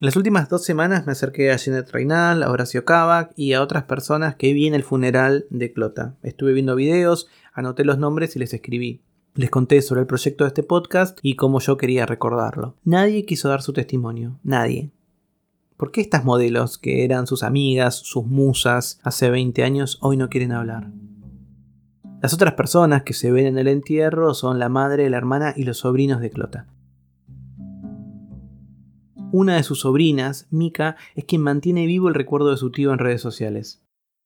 Las 0.02 0.16
últimas 0.16 0.48
dos 0.48 0.64
semanas 0.64 1.06
me 1.06 1.12
acerqué 1.12 1.52
a 1.52 1.56
Jeanette 1.56 1.92
Reinal, 1.92 2.42
a 2.42 2.50
Horacio 2.50 2.84
Kavak 2.84 3.32
y 3.36 3.52
a 3.52 3.62
otras 3.62 3.84
personas 3.84 4.34
que 4.34 4.52
vi 4.52 4.66
en 4.66 4.74
el 4.74 4.82
funeral 4.82 5.46
de 5.48 5.72
Clota. 5.72 6.16
Estuve 6.24 6.52
viendo 6.54 6.74
videos, 6.74 7.28
anoté 7.52 7.84
los 7.84 7.98
nombres 7.98 8.34
y 8.34 8.40
les 8.40 8.52
escribí. 8.52 9.00
Les 9.36 9.48
conté 9.48 9.80
sobre 9.80 10.00
el 10.00 10.08
proyecto 10.08 10.42
de 10.42 10.48
este 10.48 10.64
podcast 10.64 11.20
y 11.22 11.36
cómo 11.36 11.60
yo 11.60 11.76
quería 11.76 12.04
recordarlo. 12.04 12.74
Nadie 12.82 13.24
quiso 13.24 13.48
dar 13.48 13.62
su 13.62 13.72
testimonio, 13.72 14.40
nadie. 14.42 14.90
¿Por 15.76 15.92
qué 15.92 16.00
estas 16.00 16.24
modelos, 16.24 16.78
que 16.78 17.04
eran 17.04 17.28
sus 17.28 17.44
amigas, 17.44 17.94
sus 17.94 18.26
musas, 18.26 18.98
hace 19.04 19.30
20 19.30 19.62
años, 19.62 19.98
hoy 20.00 20.16
no 20.16 20.28
quieren 20.28 20.50
hablar? 20.50 20.90
Las 22.20 22.34
otras 22.34 22.54
personas 22.54 23.04
que 23.04 23.14
se 23.14 23.30
ven 23.30 23.46
en 23.46 23.56
el 23.56 23.68
entierro 23.68 24.34
son 24.34 24.58
la 24.58 24.68
madre, 24.68 25.08
la 25.10 25.18
hermana 25.18 25.54
y 25.56 25.62
los 25.62 25.78
sobrinos 25.78 26.20
de 26.20 26.30
Clota. 26.30 26.66
Una 29.34 29.56
de 29.56 29.62
sus 29.62 29.80
sobrinas, 29.80 30.46
Mika, 30.50 30.96
es 31.14 31.24
quien 31.24 31.40
mantiene 31.40 31.86
vivo 31.86 32.08
el 32.08 32.14
recuerdo 32.14 32.50
de 32.50 32.58
su 32.58 32.70
tío 32.70 32.92
en 32.92 32.98
redes 32.98 33.22
sociales. 33.22 33.82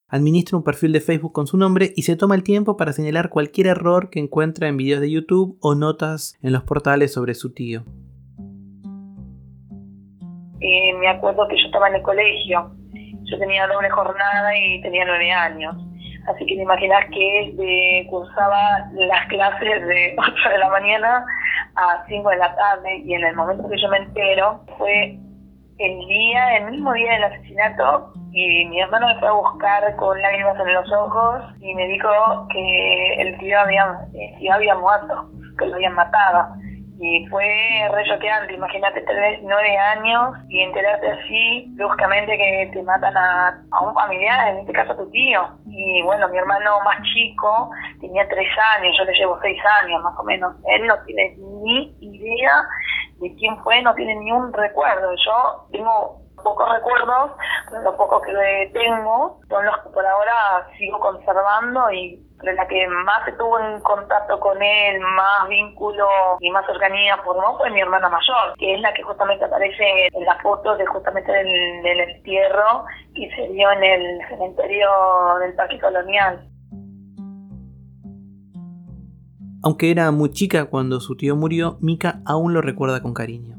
Administra 0.08 0.58
un 0.58 0.64
perfil 0.64 0.92
de 0.92 1.00
Facebook 1.00 1.32
con 1.32 1.46
su 1.46 1.56
nombre 1.56 1.92
y 1.94 2.02
se 2.02 2.16
toma 2.16 2.34
el 2.34 2.42
tiempo 2.42 2.76
para 2.76 2.92
señalar 2.92 3.28
cualquier 3.28 3.68
error 3.68 4.10
que 4.10 4.18
encuentra 4.18 4.66
en 4.66 4.76
videos 4.76 5.00
de 5.00 5.12
YouTube 5.12 5.58
o 5.60 5.76
notas 5.76 6.36
en 6.42 6.52
los 6.52 6.64
portales 6.64 7.12
sobre 7.12 7.34
su 7.34 7.54
tío. 7.54 7.84
Eh, 10.60 10.92
me 10.98 11.06
acuerdo 11.06 11.46
que 11.46 11.56
yo 11.56 11.66
estaba 11.66 11.88
en 11.88 11.94
el 11.94 12.02
colegio. 12.02 12.72
Yo 13.30 13.38
tenía 13.38 13.68
doble 13.68 13.88
jornada 13.90 14.58
y 14.58 14.82
tenía 14.82 15.04
nueve 15.04 15.30
años. 15.30 15.76
Así 16.26 16.44
que 16.46 16.56
te 16.56 16.62
imaginas 16.62 17.04
que 17.12 18.08
cursaba 18.10 18.90
las 18.92 19.28
clases 19.28 19.86
de 19.86 20.16
8 20.18 20.48
de 20.50 20.58
la 20.58 20.68
mañana 20.68 21.24
a 21.76 22.04
5 22.08 22.28
de 22.30 22.36
la 22.36 22.54
tarde 22.56 22.98
y 23.04 23.14
en 23.14 23.24
el 23.24 23.36
momento 23.36 23.68
que 23.68 23.80
yo 23.80 23.88
me 23.88 23.98
entero 23.98 24.60
fue 24.78 25.18
el 25.78 26.06
día, 26.06 26.56
el 26.56 26.70
mismo 26.70 26.92
día 26.94 27.12
del 27.12 27.24
asesinato 27.24 28.12
y 28.32 28.64
mi 28.66 28.80
hermano 28.80 29.06
me 29.06 29.18
fue 29.18 29.28
a 29.28 29.32
buscar 29.32 29.96
con 29.96 30.20
lágrimas 30.20 30.58
en 30.58 30.74
los 30.74 30.92
ojos 30.92 31.42
y 31.60 31.74
me 31.74 31.86
dijo 31.86 32.08
que 32.50 33.14
el 33.14 33.38
tío 33.38 33.60
había, 33.60 33.98
el 34.14 34.38
tío 34.38 34.52
había 34.52 34.74
muerto, 34.74 35.30
que 35.58 35.66
lo 35.66 35.74
habían 35.74 35.94
matado. 35.94 36.54
Y 36.98 37.26
fue 37.26 37.44
re 37.92 38.04
choqueante, 38.08 38.54
imagínate 38.54 39.02
tener 39.02 39.40
nueve 39.42 39.76
años 39.76 40.34
y 40.48 40.62
enterarte 40.62 41.10
así 41.10 41.66
bruscamente 41.76 42.38
que 42.38 42.70
te 42.72 42.82
matan 42.82 43.14
a, 43.16 43.48
a 43.70 43.80
un 43.82 43.92
familiar, 43.94 44.48
en 44.48 44.58
este 44.60 44.72
caso 44.72 44.92
a 44.92 44.96
tu 44.96 45.10
tío. 45.10 45.42
Y 45.66 46.02
bueno, 46.02 46.26
mi 46.28 46.38
hermano 46.38 46.80
más 46.84 46.96
chico 47.14 47.70
tenía 48.00 48.26
tres 48.28 48.48
años, 48.78 48.96
yo 48.98 49.04
le 49.04 49.12
llevo 49.12 49.38
seis 49.42 49.58
años 49.82 50.02
más 50.02 50.18
o 50.18 50.22
menos. 50.24 50.54
Él 50.68 50.86
no 50.86 50.94
tiene 51.04 51.36
ni 51.38 51.94
idea 52.00 52.64
de 53.20 53.34
quién 53.34 53.56
fue, 53.62 53.82
no 53.82 53.94
tiene 53.94 54.14
ni 54.16 54.32
un 54.32 54.50
recuerdo. 54.52 55.14
Yo 55.16 55.66
tengo 55.72 56.22
pocos 56.42 56.68
recuerdos, 56.70 57.32
pero 57.68 57.82
los 57.82 57.94
pocos 57.96 58.22
que 58.22 58.70
tengo 58.72 59.40
son 59.48 59.66
los 59.66 59.76
que 59.82 59.88
por 59.90 60.06
ahora 60.06 60.66
sigo 60.78 60.98
conservando 61.00 61.90
y 61.92 62.25
la 62.42 62.68
que 62.68 62.86
más 62.86 63.26
estuvo 63.26 63.58
en 63.58 63.80
contacto 63.80 64.38
con 64.38 64.62
él, 64.62 65.00
más 65.00 65.48
vínculo 65.48 66.06
y 66.40 66.50
más 66.50 66.66
cercanía 66.66 67.16
formó 67.24 67.56
fue 67.58 67.70
mi 67.70 67.80
hermana 67.80 68.08
mayor, 68.08 68.56
que 68.58 68.74
es 68.74 68.80
la 68.80 68.92
que 68.92 69.02
justamente 69.02 69.44
aparece 69.44 70.08
en 70.12 70.24
la 70.24 70.38
foto 70.42 70.76
de 70.76 70.86
justamente 70.86 71.32
del, 71.32 71.82
del 71.82 72.00
entierro 72.00 72.84
que 73.14 73.30
se 73.34 73.48
dio 73.52 73.70
en 73.72 73.84
el 73.84 74.28
cementerio 74.28 74.88
del 75.40 75.54
Parque 75.54 75.80
Colonial. 75.80 76.48
Aunque 79.62 79.90
era 79.90 80.10
muy 80.12 80.30
chica 80.30 80.66
cuando 80.66 81.00
su 81.00 81.16
tío 81.16 81.34
murió, 81.34 81.78
Mika 81.80 82.20
aún 82.24 82.54
lo 82.54 82.60
recuerda 82.60 83.02
con 83.02 83.14
cariño 83.14 83.55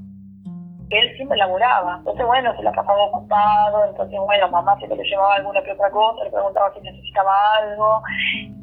él 0.90 1.16
siempre 1.16 1.38
laburaba. 1.38 1.98
Entonces, 1.98 2.26
bueno, 2.26 2.56
se 2.56 2.64
la 2.64 2.72
pasaba 2.72 3.04
ocupado, 3.06 3.86
entonces, 3.90 4.20
bueno, 4.20 4.50
mamá 4.50 4.78
se 4.80 4.88
le 4.88 5.04
llevaba 5.04 5.36
alguna 5.36 5.62
que 5.62 5.72
otra 5.74 5.90
cosa, 5.92 6.24
le 6.24 6.32
preguntaba 6.32 6.74
si 6.74 6.82
necesitaba 6.82 7.34
algo, 7.58 8.02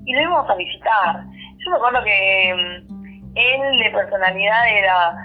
y 0.04 0.12
lo 0.12 0.20
íbamos 0.22 0.50
a 0.50 0.54
visitar. 0.54 1.24
Yo 1.58 1.70
me 1.70 1.76
acuerdo 1.76 2.04
que 2.04 2.54
mm, 2.54 3.36
él 3.36 3.78
de 3.78 3.90
personalidad 3.90 4.68
era, 4.68 5.16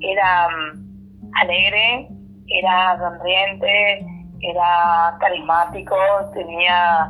era 0.00 0.48
mm, 0.48 1.30
alegre, 1.40 2.08
era 2.48 2.98
sonriente, 2.98 4.06
era 4.40 5.16
carismático, 5.20 5.96
tenía 6.32 7.08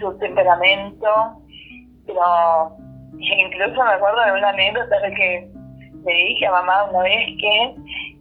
su 0.00 0.16
temperamento, 0.18 1.08
pero 2.06 2.76
incluso 3.18 3.84
me 3.84 3.92
acuerdo 3.92 4.24
de 4.24 4.32
una 4.32 4.48
anécdota 4.48 4.98
de 5.00 5.14
que 5.14 5.50
le 6.04 6.12
dije 6.12 6.46
a 6.46 6.52
mamá 6.52 6.84
una 6.84 7.02
vez 7.02 7.26
que 7.40 7.74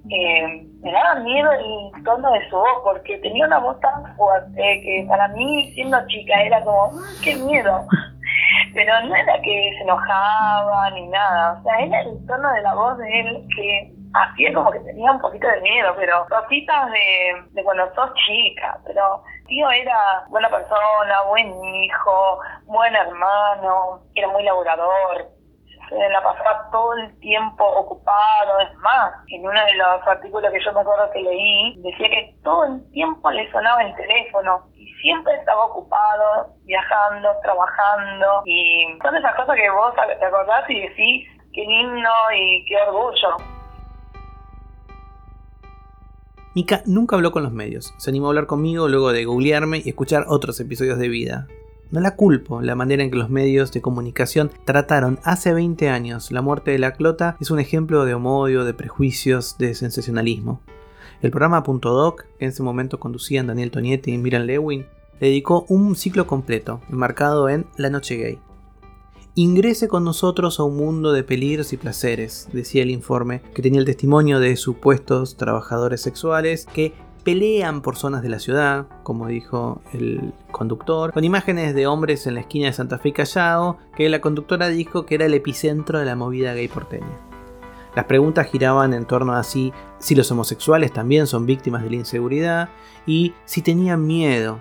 eh, 0.10 0.66
me 0.82 0.92
daba 0.92 1.16
miedo 1.22 1.52
el 1.52 2.04
tono 2.04 2.32
de 2.32 2.50
su 2.50 2.56
voz 2.56 2.82
porque 2.84 3.18
tenía 3.20 3.46
una 3.46 3.60
voz 3.60 3.80
tan 3.80 4.16
fuerte 4.16 4.82
que 4.84 5.06
para 5.08 5.28
mí 5.30 5.72
siendo 5.74 5.98
chica 6.08 6.42
era 6.42 6.64
como, 6.64 6.92
qué 7.24 7.36
miedo. 7.36 7.86
Pero 8.74 9.02
no 9.02 9.16
era 9.16 9.34
que 9.42 9.72
se 9.78 9.84
enojaba 9.84 10.90
ni 10.92 11.08
nada, 11.08 11.60
o 11.60 11.64
sea, 11.64 11.80
era 11.80 12.02
el 12.02 12.26
tono 12.26 12.52
de 12.54 12.62
la 12.62 12.74
voz 12.74 12.98
de 12.98 13.20
él 13.20 13.48
que 13.56 13.94
hacía 14.14 14.54
como 14.54 14.72
que 14.72 14.80
tenía 14.80 15.12
un 15.12 15.22
poquito 15.22 15.48
de 15.48 15.62
miedo, 15.62 15.94
pero 15.98 16.26
cositas 16.30 16.92
de, 16.92 17.44
de 17.52 17.64
cuando 17.64 17.94
sos 17.94 18.12
chica, 18.26 18.78
pero 18.86 19.24
tío 19.48 19.70
era 19.72 20.26
buena 20.30 20.50
persona, 20.50 21.22
buen 21.30 21.48
hijo, 21.64 22.40
buen 22.66 22.96
hermano, 22.96 24.02
era 24.16 24.28
muy 24.30 24.44
laborador, 24.44 25.28
la 25.92 26.24
pasaba 26.24 26.70
todo 26.72 26.94
el 26.98 27.20
tiempo 27.20 27.64
ocupado. 27.64 28.60
Es 28.62 28.78
más, 28.78 29.14
en 29.28 29.42
uno 29.42 29.66
de 29.66 29.76
los 29.76 30.08
artículos 30.08 30.52
que 30.52 30.64
yo 30.64 30.74
me 30.74 30.82
acuerdo 30.82 31.12
que 31.12 31.22
leí, 31.22 31.82
decía 31.82 32.10
que 32.10 32.36
todo 32.44 32.66
el 32.66 32.92
tiempo 32.92 33.30
le 33.32 33.52
sonaba 33.52 33.84
el 33.84 33.96
teléfono 33.96 34.68
y 34.74 34.92
siempre 35.02 35.34
estaba 35.36 35.66
ocupado, 35.66 36.54
viajando, 36.64 37.30
trabajando. 37.44 38.42
Y 38.46 38.98
son 39.02 39.16
esas 39.16 39.36
cosas 39.36 39.56
que 39.56 39.70
vos 39.70 39.94
te 39.96 40.26
acordás 40.26 40.70
y 40.70 40.82
decís, 40.82 41.28
qué 41.54 41.62
lindo 41.62 42.10
y 42.36 42.66
qué 42.66 42.76
orgullo. 42.88 43.38
Mika 46.54 46.82
nunca 46.86 47.16
habló 47.16 47.32
con 47.32 47.44
los 47.44 47.54
medios, 47.54 47.94
se 47.98 48.10
animó 48.10 48.28
a 48.28 48.30
hablar 48.30 48.46
conmigo 48.46 48.90
luego 48.90 49.14
de 49.14 49.24
googlearme 49.24 49.82
y 49.86 49.90
escuchar 49.90 50.26
otros 50.28 50.60
episodios 50.60 51.00
de 51.00 51.08
vida. 51.08 51.48
No 51.92 52.00
la 52.00 52.16
culpo, 52.16 52.62
la 52.62 52.74
manera 52.74 53.04
en 53.04 53.12
que 53.12 53.18
los 53.18 53.30
medios 53.30 53.74
de 53.74 53.82
comunicación 53.82 54.50
trataron 54.64 55.20
hace 55.26 55.54
20 55.54 55.90
años 55.90 56.32
la 56.32 56.42
muerte 56.42 56.72
de 56.72 56.80
la 56.80 56.94
clota 56.94 57.36
es 57.42 57.52
un 57.52 57.60
ejemplo 57.60 58.06
de 58.06 58.14
homodio, 58.14 58.64
de 58.64 58.74
prejuicios, 58.74 59.58
de 59.58 59.76
sensacionalismo. 59.76 60.62
El 61.22 61.32
programa 61.32 61.64
Punto 61.64 61.92
Doc, 61.94 62.24
que 62.40 62.46
en 62.46 62.52
ese 62.52 62.64
momento 62.64 62.98
conducían 62.98 63.48
Daniel 63.48 63.72
Tonietti 63.72 64.14
y 64.14 64.18
Miran 64.18 64.48
Lewin, 64.48 64.86
le 65.20 65.28
dedicó 65.28 65.66
un 65.68 65.98
ciclo 65.98 66.28
completo, 66.28 66.80
enmarcado 66.90 67.50
en 67.50 67.66
La 67.76 67.90
Noche 67.90 68.16
Gay. 68.16 68.40
Ingrese 69.36 69.90
con 69.90 70.06
nosotros 70.06 70.62
a 70.62 70.64
un 70.64 70.78
mundo 70.78 71.12
de 71.12 71.24
peligros 71.24 71.74
y 71.74 71.78
placeres, 71.78 72.48
decía 72.54 72.84
el 72.84 72.90
informe, 72.90 73.42
que 73.54 73.62
tenía 73.62 73.82
el 73.82 73.86
testimonio 73.86 74.40
de 74.40 74.56
supuestos 74.56 75.36
trabajadores 75.36 76.00
sexuales 76.00 76.66
que 76.74 76.94
pelean 77.24 77.82
por 77.82 77.98
zonas 77.98 78.22
de 78.22 78.30
la 78.30 78.40
ciudad, 78.40 78.88
como 79.04 79.28
dijo 79.28 79.82
el 79.94 80.34
conductor, 80.52 81.14
con 81.14 81.24
imágenes 81.24 81.76
de 81.76 81.88
hombres 81.88 82.28
en 82.28 82.36
la 82.36 82.42
esquina 82.42 82.68
de 82.68 82.74
Santa 82.74 82.98
Fe 82.98 83.10
y 83.10 83.14
Callao, 83.14 83.78
que 83.96 84.10
la 84.10 84.22
conductora 84.22 84.68
dijo 84.68 85.06
que 85.06 85.16
era 85.16 85.26
el 85.26 85.34
epicentro 85.34 86.00
de 86.00 86.06
la 86.06 86.16
movida 86.16 86.54
gay 86.54 86.68
porteña. 86.68 87.32
Las 87.96 88.06
preguntas 88.06 88.48
giraban 88.48 88.94
en 88.94 89.06
torno 89.06 89.34
a 89.34 89.44
si, 89.44 89.74
si 90.00 90.16
los 90.16 90.32
homosexuales 90.32 90.94
también 90.94 91.28
son 91.28 91.46
víctimas 91.46 91.84
de 91.84 91.90
la 91.90 91.98
inseguridad 91.98 92.70
y 93.06 93.34
si 93.46 93.62
tenían 93.62 94.08
miedo, 94.08 94.60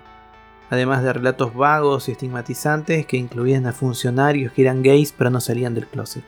además 0.68 1.02
de 1.02 1.12
relatos 1.12 1.54
vagos 1.54 2.08
y 2.08 2.12
estigmatizantes 2.12 3.06
que 3.06 3.16
incluían 3.16 3.66
a 3.66 3.72
funcionarios 3.72 4.52
que 4.52 4.62
eran 4.62 4.82
gays 4.82 5.12
pero 5.16 5.30
no 5.30 5.40
salían 5.40 5.74
del 5.74 5.86
closet. 5.86 6.24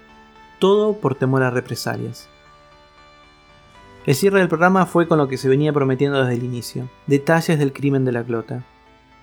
Todo 0.60 0.94
por 0.94 1.16
temor 1.16 1.42
a 1.42 1.50
represalias. 1.50 2.28
El 4.04 4.16
cierre 4.16 4.40
del 4.40 4.48
programa 4.48 4.84
fue 4.84 5.06
con 5.06 5.18
lo 5.18 5.28
que 5.28 5.36
se 5.36 5.48
venía 5.48 5.72
prometiendo 5.72 6.20
desde 6.20 6.34
el 6.34 6.42
inicio, 6.42 6.90
detalles 7.06 7.56
del 7.56 7.72
crimen 7.72 8.04
de 8.04 8.10
la 8.10 8.24
clota. 8.24 8.64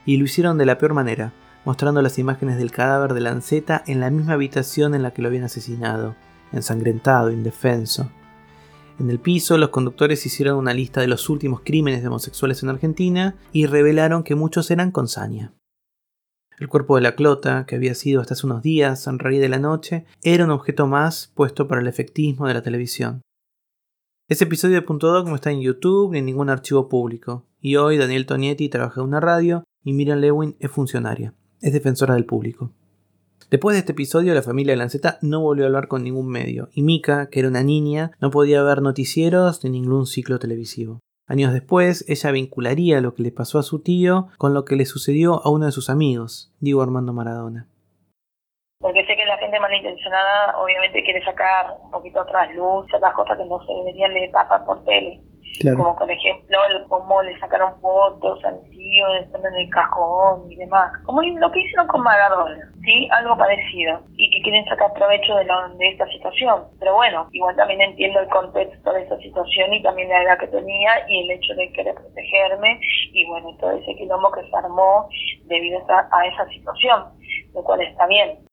Y 0.05 0.15
lo 0.15 0.24
hicieron 0.24 0.57
de 0.57 0.65
la 0.65 0.77
peor 0.77 0.93
manera, 0.93 1.33
mostrando 1.65 2.01
las 2.01 2.17
imágenes 2.17 2.57
del 2.57 2.71
cadáver 2.71 3.13
de 3.13 3.19
Lanceta 3.19 3.83
en 3.88 4.00
la 4.00 4.09
misma 4.09 4.33
habitación 4.33 4.95
en 4.95 5.03
la 5.03 5.12
que 5.12 5.21
lo 5.21 5.27
habían 5.27 5.43
asesinado, 5.43 6.15
ensangrentado, 6.53 7.29
indefenso. 7.29 8.09
En 9.01 9.09
el 9.09 9.19
piso, 9.19 9.57
los 9.57 9.67
conductores 9.67 10.25
hicieron 10.25 10.57
una 10.57 10.74
lista 10.74 11.01
de 11.01 11.07
los 11.07 11.27
últimos 11.29 11.59
crímenes 11.59 12.01
de 12.01 12.07
homosexuales 12.07 12.63
en 12.63 12.69
Argentina 12.69 13.36
y 13.51 13.65
revelaron 13.65 14.24
que 14.24 14.36
muchos 14.36 14.71
eran 14.71 14.91
con 14.91 15.09
saña. 15.09 15.51
El 16.57 16.69
cuerpo 16.69 16.95
de 16.95 17.01
la 17.01 17.15
clota, 17.15 17.65
que 17.65 17.75
había 17.75 17.95
sido 17.95 18.21
hasta 18.21 18.33
hace 18.33 18.45
unos 18.45 18.62
días 18.62 19.07
en 19.07 19.17
de 19.17 19.50
la 19.50 19.59
Noche, 19.59 20.05
era 20.24 20.45
un 20.45 20.51
objeto 20.51 20.88
más 20.88 21.33
puesto 21.36 21.67
para 21.67 21.81
el 21.81 21.88
efectismo 21.88 22.48
de 22.48 22.53
la 22.53 22.62
televisión. 22.62 23.21
Ese 24.29 24.43
episodio 24.43 24.75
de 24.75 24.83
Punto 24.83 25.12
Doc 25.12 25.27
no 25.27 25.33
está 25.33 25.50
en 25.50 25.62
YouTube 25.62 26.12
ni 26.12 26.19
en 26.19 26.27
ningún 26.27 26.51
archivo 26.51 26.88
público, 26.88 27.48
y 27.59 27.77
hoy 27.77 27.98
Daniel 27.98 28.27
Tonietti 28.27 28.69
trabaja 28.69 29.01
en 29.01 29.07
una 29.07 29.19
radio 29.19 29.63
y 29.83 29.93
Miriam 29.93 30.19
Lewin 30.19 30.55
es 30.59 30.69
funcionaria, 30.69 31.33
es 31.62 31.74
defensora 31.74 32.13
del 32.13 32.25
público. 32.25 32.71
Después 33.50 33.74
de 33.74 33.79
este 33.79 33.93
episodio, 33.93 34.36
la 34.36 34.43
familia 34.43 34.74
de 34.74 34.77
Lanceta 34.77 35.17
no 35.24 35.41
volvió 35.41 35.63
a 35.63 35.67
hablar 35.67 35.88
con 35.88 36.03
ningún 36.03 36.27
medio, 36.27 36.69
y 36.74 36.83
Mika, 36.83 37.27
que 37.31 37.39
era 37.39 37.50
una 37.50 37.63
niña, 37.63 38.12
no 38.21 38.29
podía 38.29 38.62
ver 38.62 38.83
noticieros 38.83 39.63
ni 39.63 39.71
ningún 39.71 40.05
ciclo 40.05 40.38
televisivo. 40.38 41.00
Años 41.25 41.51
después, 41.51 42.05
ella 42.07 42.29
vincularía 42.29 43.01
lo 43.01 43.15
que 43.15 43.24
le 43.24 43.31
pasó 43.31 43.57
a 43.57 43.63
su 43.63 43.79
tío 43.79 44.27
con 44.38 44.53
lo 44.53 44.63
que 44.63 44.75
le 44.75 44.86
sucedió 44.86 45.43
a 45.43 45.50
uno 45.50 45.65
de 45.65 45.71
sus 45.71 45.89
amigos, 45.89 46.53
Diego 46.59 46.83
Armando 46.83 47.13
Maradona. 47.13 47.67
Porque 48.81 49.05
sé 49.05 49.15
que 49.17 49.25
la 49.25 49.38
gente 49.38 49.59
malintencionada 49.59 50.57
obviamente 50.57 51.03
quiere 51.03 51.21
sacar 51.25 51.75
un 51.83 51.91
poquito 51.91 52.21
atrás 52.21 52.50
luz, 52.55 52.86
las 53.01 53.13
cosas 53.13 53.38
que 53.38 53.43
no 53.43 53.59
se 53.65 53.74
deberían 53.74 54.13
de 54.13 54.29
tapar 54.29 54.63
por 54.63 54.81
tele. 54.86 55.19
Como 55.75 55.98
por 55.98 56.09
ejemplo, 56.09 56.57
el, 56.69 56.88
cómo 56.88 57.21
le 57.21 57.38
sacaron 57.39 57.77
fotos 57.81 58.41
al 58.45 58.62
tío 58.69 59.05
en 59.15 59.55
el 59.57 59.69
cajón 59.69 60.50
y 60.50 60.55
demás. 60.55 60.93
Como 61.05 61.21
lo 61.21 61.51
que 61.51 61.59
hicieron 61.59 61.88
con 61.88 62.03
Maradona, 62.03 62.71
¿sí? 62.86 63.09
Algo 63.12 63.38
parecido. 63.38 64.00
Y 64.15 64.31
que 64.31 64.41
quieren 64.43 64.63
sacar 64.65 64.93
provecho 64.93 65.36
de, 65.36 65.45
de 65.77 65.88
esta 65.89 66.07
situación. 66.07 66.63
Pero 66.79 66.95
bueno, 66.95 67.27
igual 67.33 67.57
también 67.57 67.81
entiendo 67.81 68.21
el 68.21 68.29
contexto 68.29 68.93
de 68.93 69.01
esta 69.01 69.17
situación 69.17 69.74
y 69.74 69.83
también 69.83 70.07
la 70.07 70.24
edad 70.24 70.39
que 70.39 70.48
tenía 70.48 70.91
y 71.09 71.25
el 71.25 71.31
hecho 71.31 71.53
de 71.55 71.69
querer 71.74 71.95
protegerme 71.95 72.79
y 73.12 73.25
bueno, 73.25 73.57
todo 73.59 73.71
ese 73.71 73.93
quilombo 73.95 74.31
que 74.31 74.50
se 74.50 74.55
armó 74.55 75.09
debido 75.48 75.81
a 75.89 76.25
esa 76.27 76.48
situación, 76.48 77.03
lo 77.53 77.62
cual 77.63 77.81
está 77.81 78.07
bien. 78.07 78.48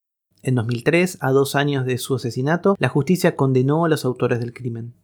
En 0.47 0.55
2003, 0.55 1.19
a 1.23 1.33
dos 1.33 1.57
años 1.57 1.85
de 1.87 1.99
su 1.99 2.15
asesinato, 2.15 2.77
la 2.79 2.89
justicia 2.89 3.35
condenó 3.35 3.85
a 3.85 3.89
los 3.89 4.05
autores 4.05 4.39
del 4.39 4.53
crimen. 4.53 4.95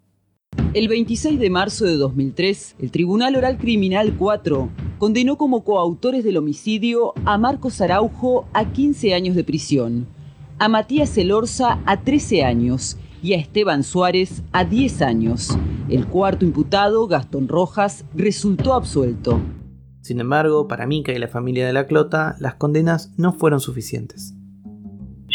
El 0.72 0.87
26 0.87 1.40
de 1.40 1.50
marzo 1.50 1.84
de 1.84 1.96
2003, 1.96 2.76
el 2.78 2.92
Tribunal 2.92 3.34
Oral 3.34 3.58
Criminal 3.58 4.14
4 4.16 4.68
condenó 4.99 5.37
como 5.37 5.64
coautores 5.64 6.22
del 6.22 6.37
homicidio 6.37 7.12
a 7.25 7.38
Marcos 7.38 7.80
Araujo 7.80 8.46
a 8.52 8.70
15 8.72 9.14
años 9.14 9.34
de 9.34 9.42
prisión, 9.42 10.06
a 10.61 10.68
Matías 10.68 11.18
Elorza 11.18 11.80
a 11.87 12.04
13 12.04 12.44
años 12.44 12.96
y 13.20 13.32
a 13.32 13.37
Esteban 13.37 13.82
Suárez 13.82 14.44
a 14.52 14.64
10 14.64 15.02
años. 15.02 15.58
El 15.88 16.06
cuarto 16.06 16.44
imputado, 16.44 17.08
Gastón 17.08 17.49
Rojas, 17.49 18.04
resultó 18.14 18.75
absuelto. 18.75 19.40
Sin 20.02 20.20
embargo, 20.20 20.68
para 20.68 20.87
Mica 20.87 21.11
y 21.11 21.18
la 21.18 21.26
familia 21.26 21.66
de 21.66 21.72
la 21.72 21.88
Clota, 21.88 22.37
las 22.38 22.54
condenas 22.54 23.12
no 23.16 23.32
fueron 23.32 23.58
suficientes. 23.58 24.37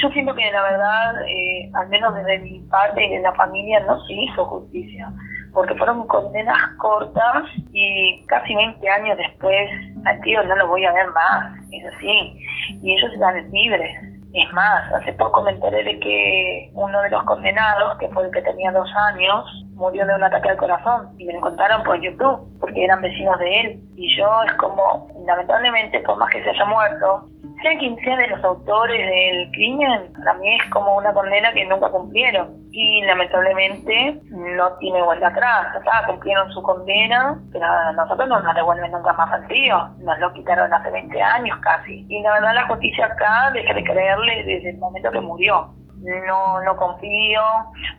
Yo 0.01 0.09
siento 0.09 0.35
que 0.35 0.51
la 0.51 0.61
verdad, 0.61 1.27
eh, 1.27 1.71
al 1.73 1.89
menos 1.89 2.13
desde 2.13 2.37
mi 2.39 2.59
parte 2.69 3.03
y 3.03 3.09
de 3.09 3.19
la 3.19 3.33
familia, 3.33 3.79
no 3.79 3.99
se 4.05 4.13
hizo 4.13 4.45
justicia, 4.45 5.11
porque 5.53 5.73
fueron 5.73 6.05
condenas 6.05 6.57
cortas 6.77 7.45
y 7.71 8.23
casi 8.27 8.53
20 8.53 8.87
años 8.89 9.17
después 9.17 9.69
al 10.05 10.21
tío 10.21 10.43
no 10.43 10.55
lo 10.55 10.67
voy 10.67 10.85
a 10.85 10.93
ver 10.93 11.07
más, 11.07 11.59
es 11.71 11.83
así, 11.95 12.39
y 12.83 12.93
ellos 12.93 13.11
están 13.11 13.49
libres. 13.51 13.91
Es 14.33 14.53
más, 14.53 14.93
hace 14.93 15.13
poco 15.13 15.41
me 15.41 15.51
enteré 15.51 15.83
de 15.83 15.99
que 15.99 16.69
uno 16.73 17.01
de 17.01 17.09
los 17.09 17.23
condenados, 17.23 17.97
que 17.97 18.07
fue 18.09 18.25
el 18.25 18.31
que 18.31 18.41
tenía 18.43 18.71
dos 18.71 18.89
años, 18.95 19.65
murió 19.77 20.05
de 20.05 20.15
un 20.15 20.23
ataque 20.23 20.49
al 20.49 20.57
corazón 20.57 21.09
y 21.17 21.25
me 21.25 21.33
lo 21.33 21.41
contaron 21.41 21.83
por 21.83 22.01
YouTube, 22.01 22.59
porque 22.59 22.83
eran 22.83 23.01
vecinos 23.01 23.37
de 23.39 23.61
él. 23.61 23.79
Y 23.95 24.17
yo 24.17 24.27
es 24.43 24.53
como, 24.53 25.07
lamentablemente, 25.25 25.99
por 26.01 26.17
más 26.17 26.29
que 26.31 26.43
se 26.43 26.49
haya 26.49 26.65
muerto, 26.65 27.25
sea 27.61 27.77
quien 27.77 27.95
sea 27.97 28.17
de 28.17 28.27
los 28.27 28.43
autores 28.43 29.09
del 29.09 29.51
crimen, 29.51 30.13
para 30.13 30.33
mí 30.35 30.55
es 30.55 30.69
como 30.69 30.97
una 30.97 31.13
condena 31.13 31.51
que 31.53 31.65
nunca 31.65 31.89
cumplieron. 31.89 32.67
Y 32.71 33.01
lamentablemente 33.05 34.19
no 34.29 34.73
tiene 34.77 35.01
vuelta 35.01 35.27
atrás. 35.27 35.75
O 35.79 35.81
sea, 35.81 36.05
cumplieron 36.05 36.51
su 36.51 36.61
condena, 36.61 37.39
pero 37.51 37.65
a 37.65 37.91
nosotros 37.93 38.27
no 38.29 38.39
nos 38.39 38.55
devuelven 38.55 38.91
nunca 38.91 39.13
más 39.13 39.31
al 39.31 39.47
tío. 39.47 39.89
Nos 39.99 40.19
lo 40.19 40.33
quitaron 40.33 40.71
hace 40.71 40.91
20 40.91 41.21
años 41.21 41.57
casi. 41.61 42.05
Y 42.07 42.21
la 42.21 42.33
verdad 42.33 42.53
la 42.53 42.67
justicia 42.67 43.05
acá 43.05 43.51
deja 43.51 43.73
de 43.73 43.83
creerle 43.83 44.43
desde 44.43 44.69
el 44.71 44.77
momento 44.77 45.11
que 45.11 45.21
murió. 45.21 45.73
No, 45.97 46.61
no 46.61 46.77
confío, 46.77 47.41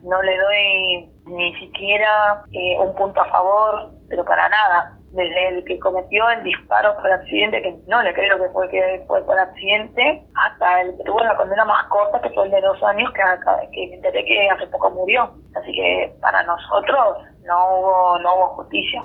no 0.02 0.22
le 0.22 0.38
doy 0.38 1.10
ni 1.26 1.54
siquiera 1.56 2.44
eh, 2.52 2.76
un 2.78 2.94
punto 2.94 3.20
a 3.20 3.26
favor, 3.26 3.90
pero 4.08 4.24
para 4.24 4.48
nada 4.48 4.98
desde 5.12 5.48
el 5.48 5.64
que 5.64 5.78
cometió 5.78 6.28
el 6.30 6.44
disparo 6.44 6.94
por 6.96 7.10
accidente, 7.10 7.62
que 7.62 7.76
no 7.86 8.02
le 8.02 8.12
creo 8.12 8.38
que 8.38 8.48
fue 8.50 8.68
que 8.68 9.04
fue 9.06 9.22
por 9.24 9.38
accidente, 9.38 10.22
hasta 10.34 10.82
el 10.82 10.96
que 10.96 11.04
tuvo 11.04 11.20
la 11.20 11.36
condena 11.36 11.64
más 11.64 11.86
corta, 11.86 12.20
que 12.20 12.30
fue 12.30 12.44
el 12.44 12.50
de 12.50 12.60
dos 12.60 12.82
años, 12.82 13.10
que, 13.12 13.70
que 13.72 13.86
me 13.88 13.94
enteré 13.96 14.24
que 14.24 14.50
hace 14.50 14.66
poco 14.66 14.90
murió. 14.90 15.30
Así 15.56 15.72
que 15.72 16.14
para 16.20 16.42
nosotros 16.44 17.18
no 17.44 17.78
hubo, 17.78 18.18
no 18.18 18.36
hubo 18.36 18.46
justicia. 18.56 19.02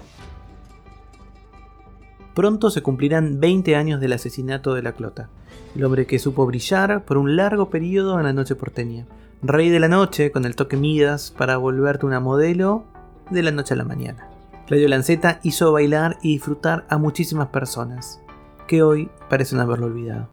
Pronto 2.33 2.71
se 2.71 2.81
cumplirán 2.81 3.39
20 3.39 3.75
años 3.75 4.01
del 4.01 4.13
asesinato 4.13 4.73
de 4.73 4.81
la 4.81 4.93
Clota, 4.93 5.29
el 5.75 5.83
hombre 5.83 6.07
que 6.07 6.17
supo 6.17 6.47
brillar 6.47 7.05
por 7.05 7.17
un 7.17 7.35
largo 7.35 7.69
periodo 7.69 8.17
en 8.17 8.25
la 8.25 8.33
noche 8.33 8.55
porteña. 8.55 9.05
Rey 9.43 9.69
de 9.69 9.79
la 9.79 9.87
noche 9.87 10.31
con 10.31 10.45
el 10.45 10.55
toque 10.55 10.77
Midas 10.77 11.33
para 11.37 11.57
volverte 11.57 12.05
una 12.05 12.19
modelo 12.19 12.85
de 13.29 13.43
la 13.43 13.51
noche 13.51 13.75
a 13.75 13.77
la 13.77 13.83
mañana. 13.83 14.29
Claudio 14.65 14.87
Lanceta 14.87 15.41
hizo 15.43 15.71
bailar 15.71 16.17
y 16.23 16.33
disfrutar 16.33 16.85
a 16.89 16.97
muchísimas 16.97 17.49
personas, 17.49 18.19
que 18.67 18.81
hoy 18.81 19.11
parecen 19.29 19.59
haberlo 19.59 19.87
olvidado. 19.87 20.29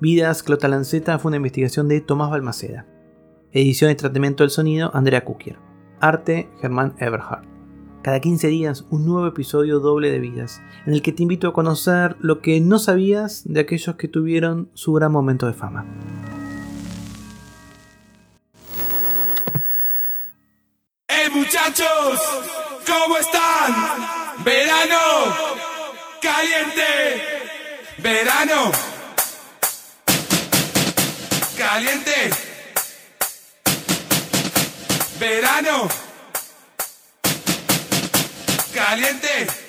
Vidas 0.00 0.42
Clota 0.42 0.68
Lanceta 0.68 1.18
fue 1.18 1.30
una 1.30 1.36
investigación 1.36 1.88
de 1.88 2.00
Tomás 2.00 2.30
Balmaceda. 2.30 2.86
Edición 3.52 3.90
y 3.90 3.94
tratamiento 3.94 4.42
del 4.42 4.50
sonido 4.50 4.90
Andrea 4.94 5.24
Kukier. 5.24 5.71
Arte 6.02 6.50
Germán 6.60 6.94
Eberhardt. 6.98 7.46
Cada 8.02 8.20
15 8.20 8.48
días 8.48 8.84
un 8.90 9.06
nuevo 9.06 9.26
episodio 9.28 9.78
doble 9.78 10.10
de 10.10 10.18
vidas, 10.18 10.60
en 10.84 10.92
el 10.92 11.00
que 11.00 11.12
te 11.12 11.22
invito 11.22 11.48
a 11.48 11.52
conocer 11.52 12.16
lo 12.20 12.40
que 12.40 12.60
no 12.60 12.78
sabías 12.78 13.44
de 13.46 13.60
aquellos 13.60 13.94
que 13.94 14.08
tuvieron 14.08 14.68
su 14.74 14.92
gran 14.92 15.12
momento 15.12 15.46
de 15.46 15.54
fama. 15.54 15.86
muchachos, 21.32 22.20
¿cómo 22.86 23.16
están? 23.16 23.74
Verano, 24.44 24.98
caliente, 26.20 27.22
verano, 27.98 28.72
caliente, 31.56 32.30
verano, 35.22 35.88
caliente. 38.74 39.61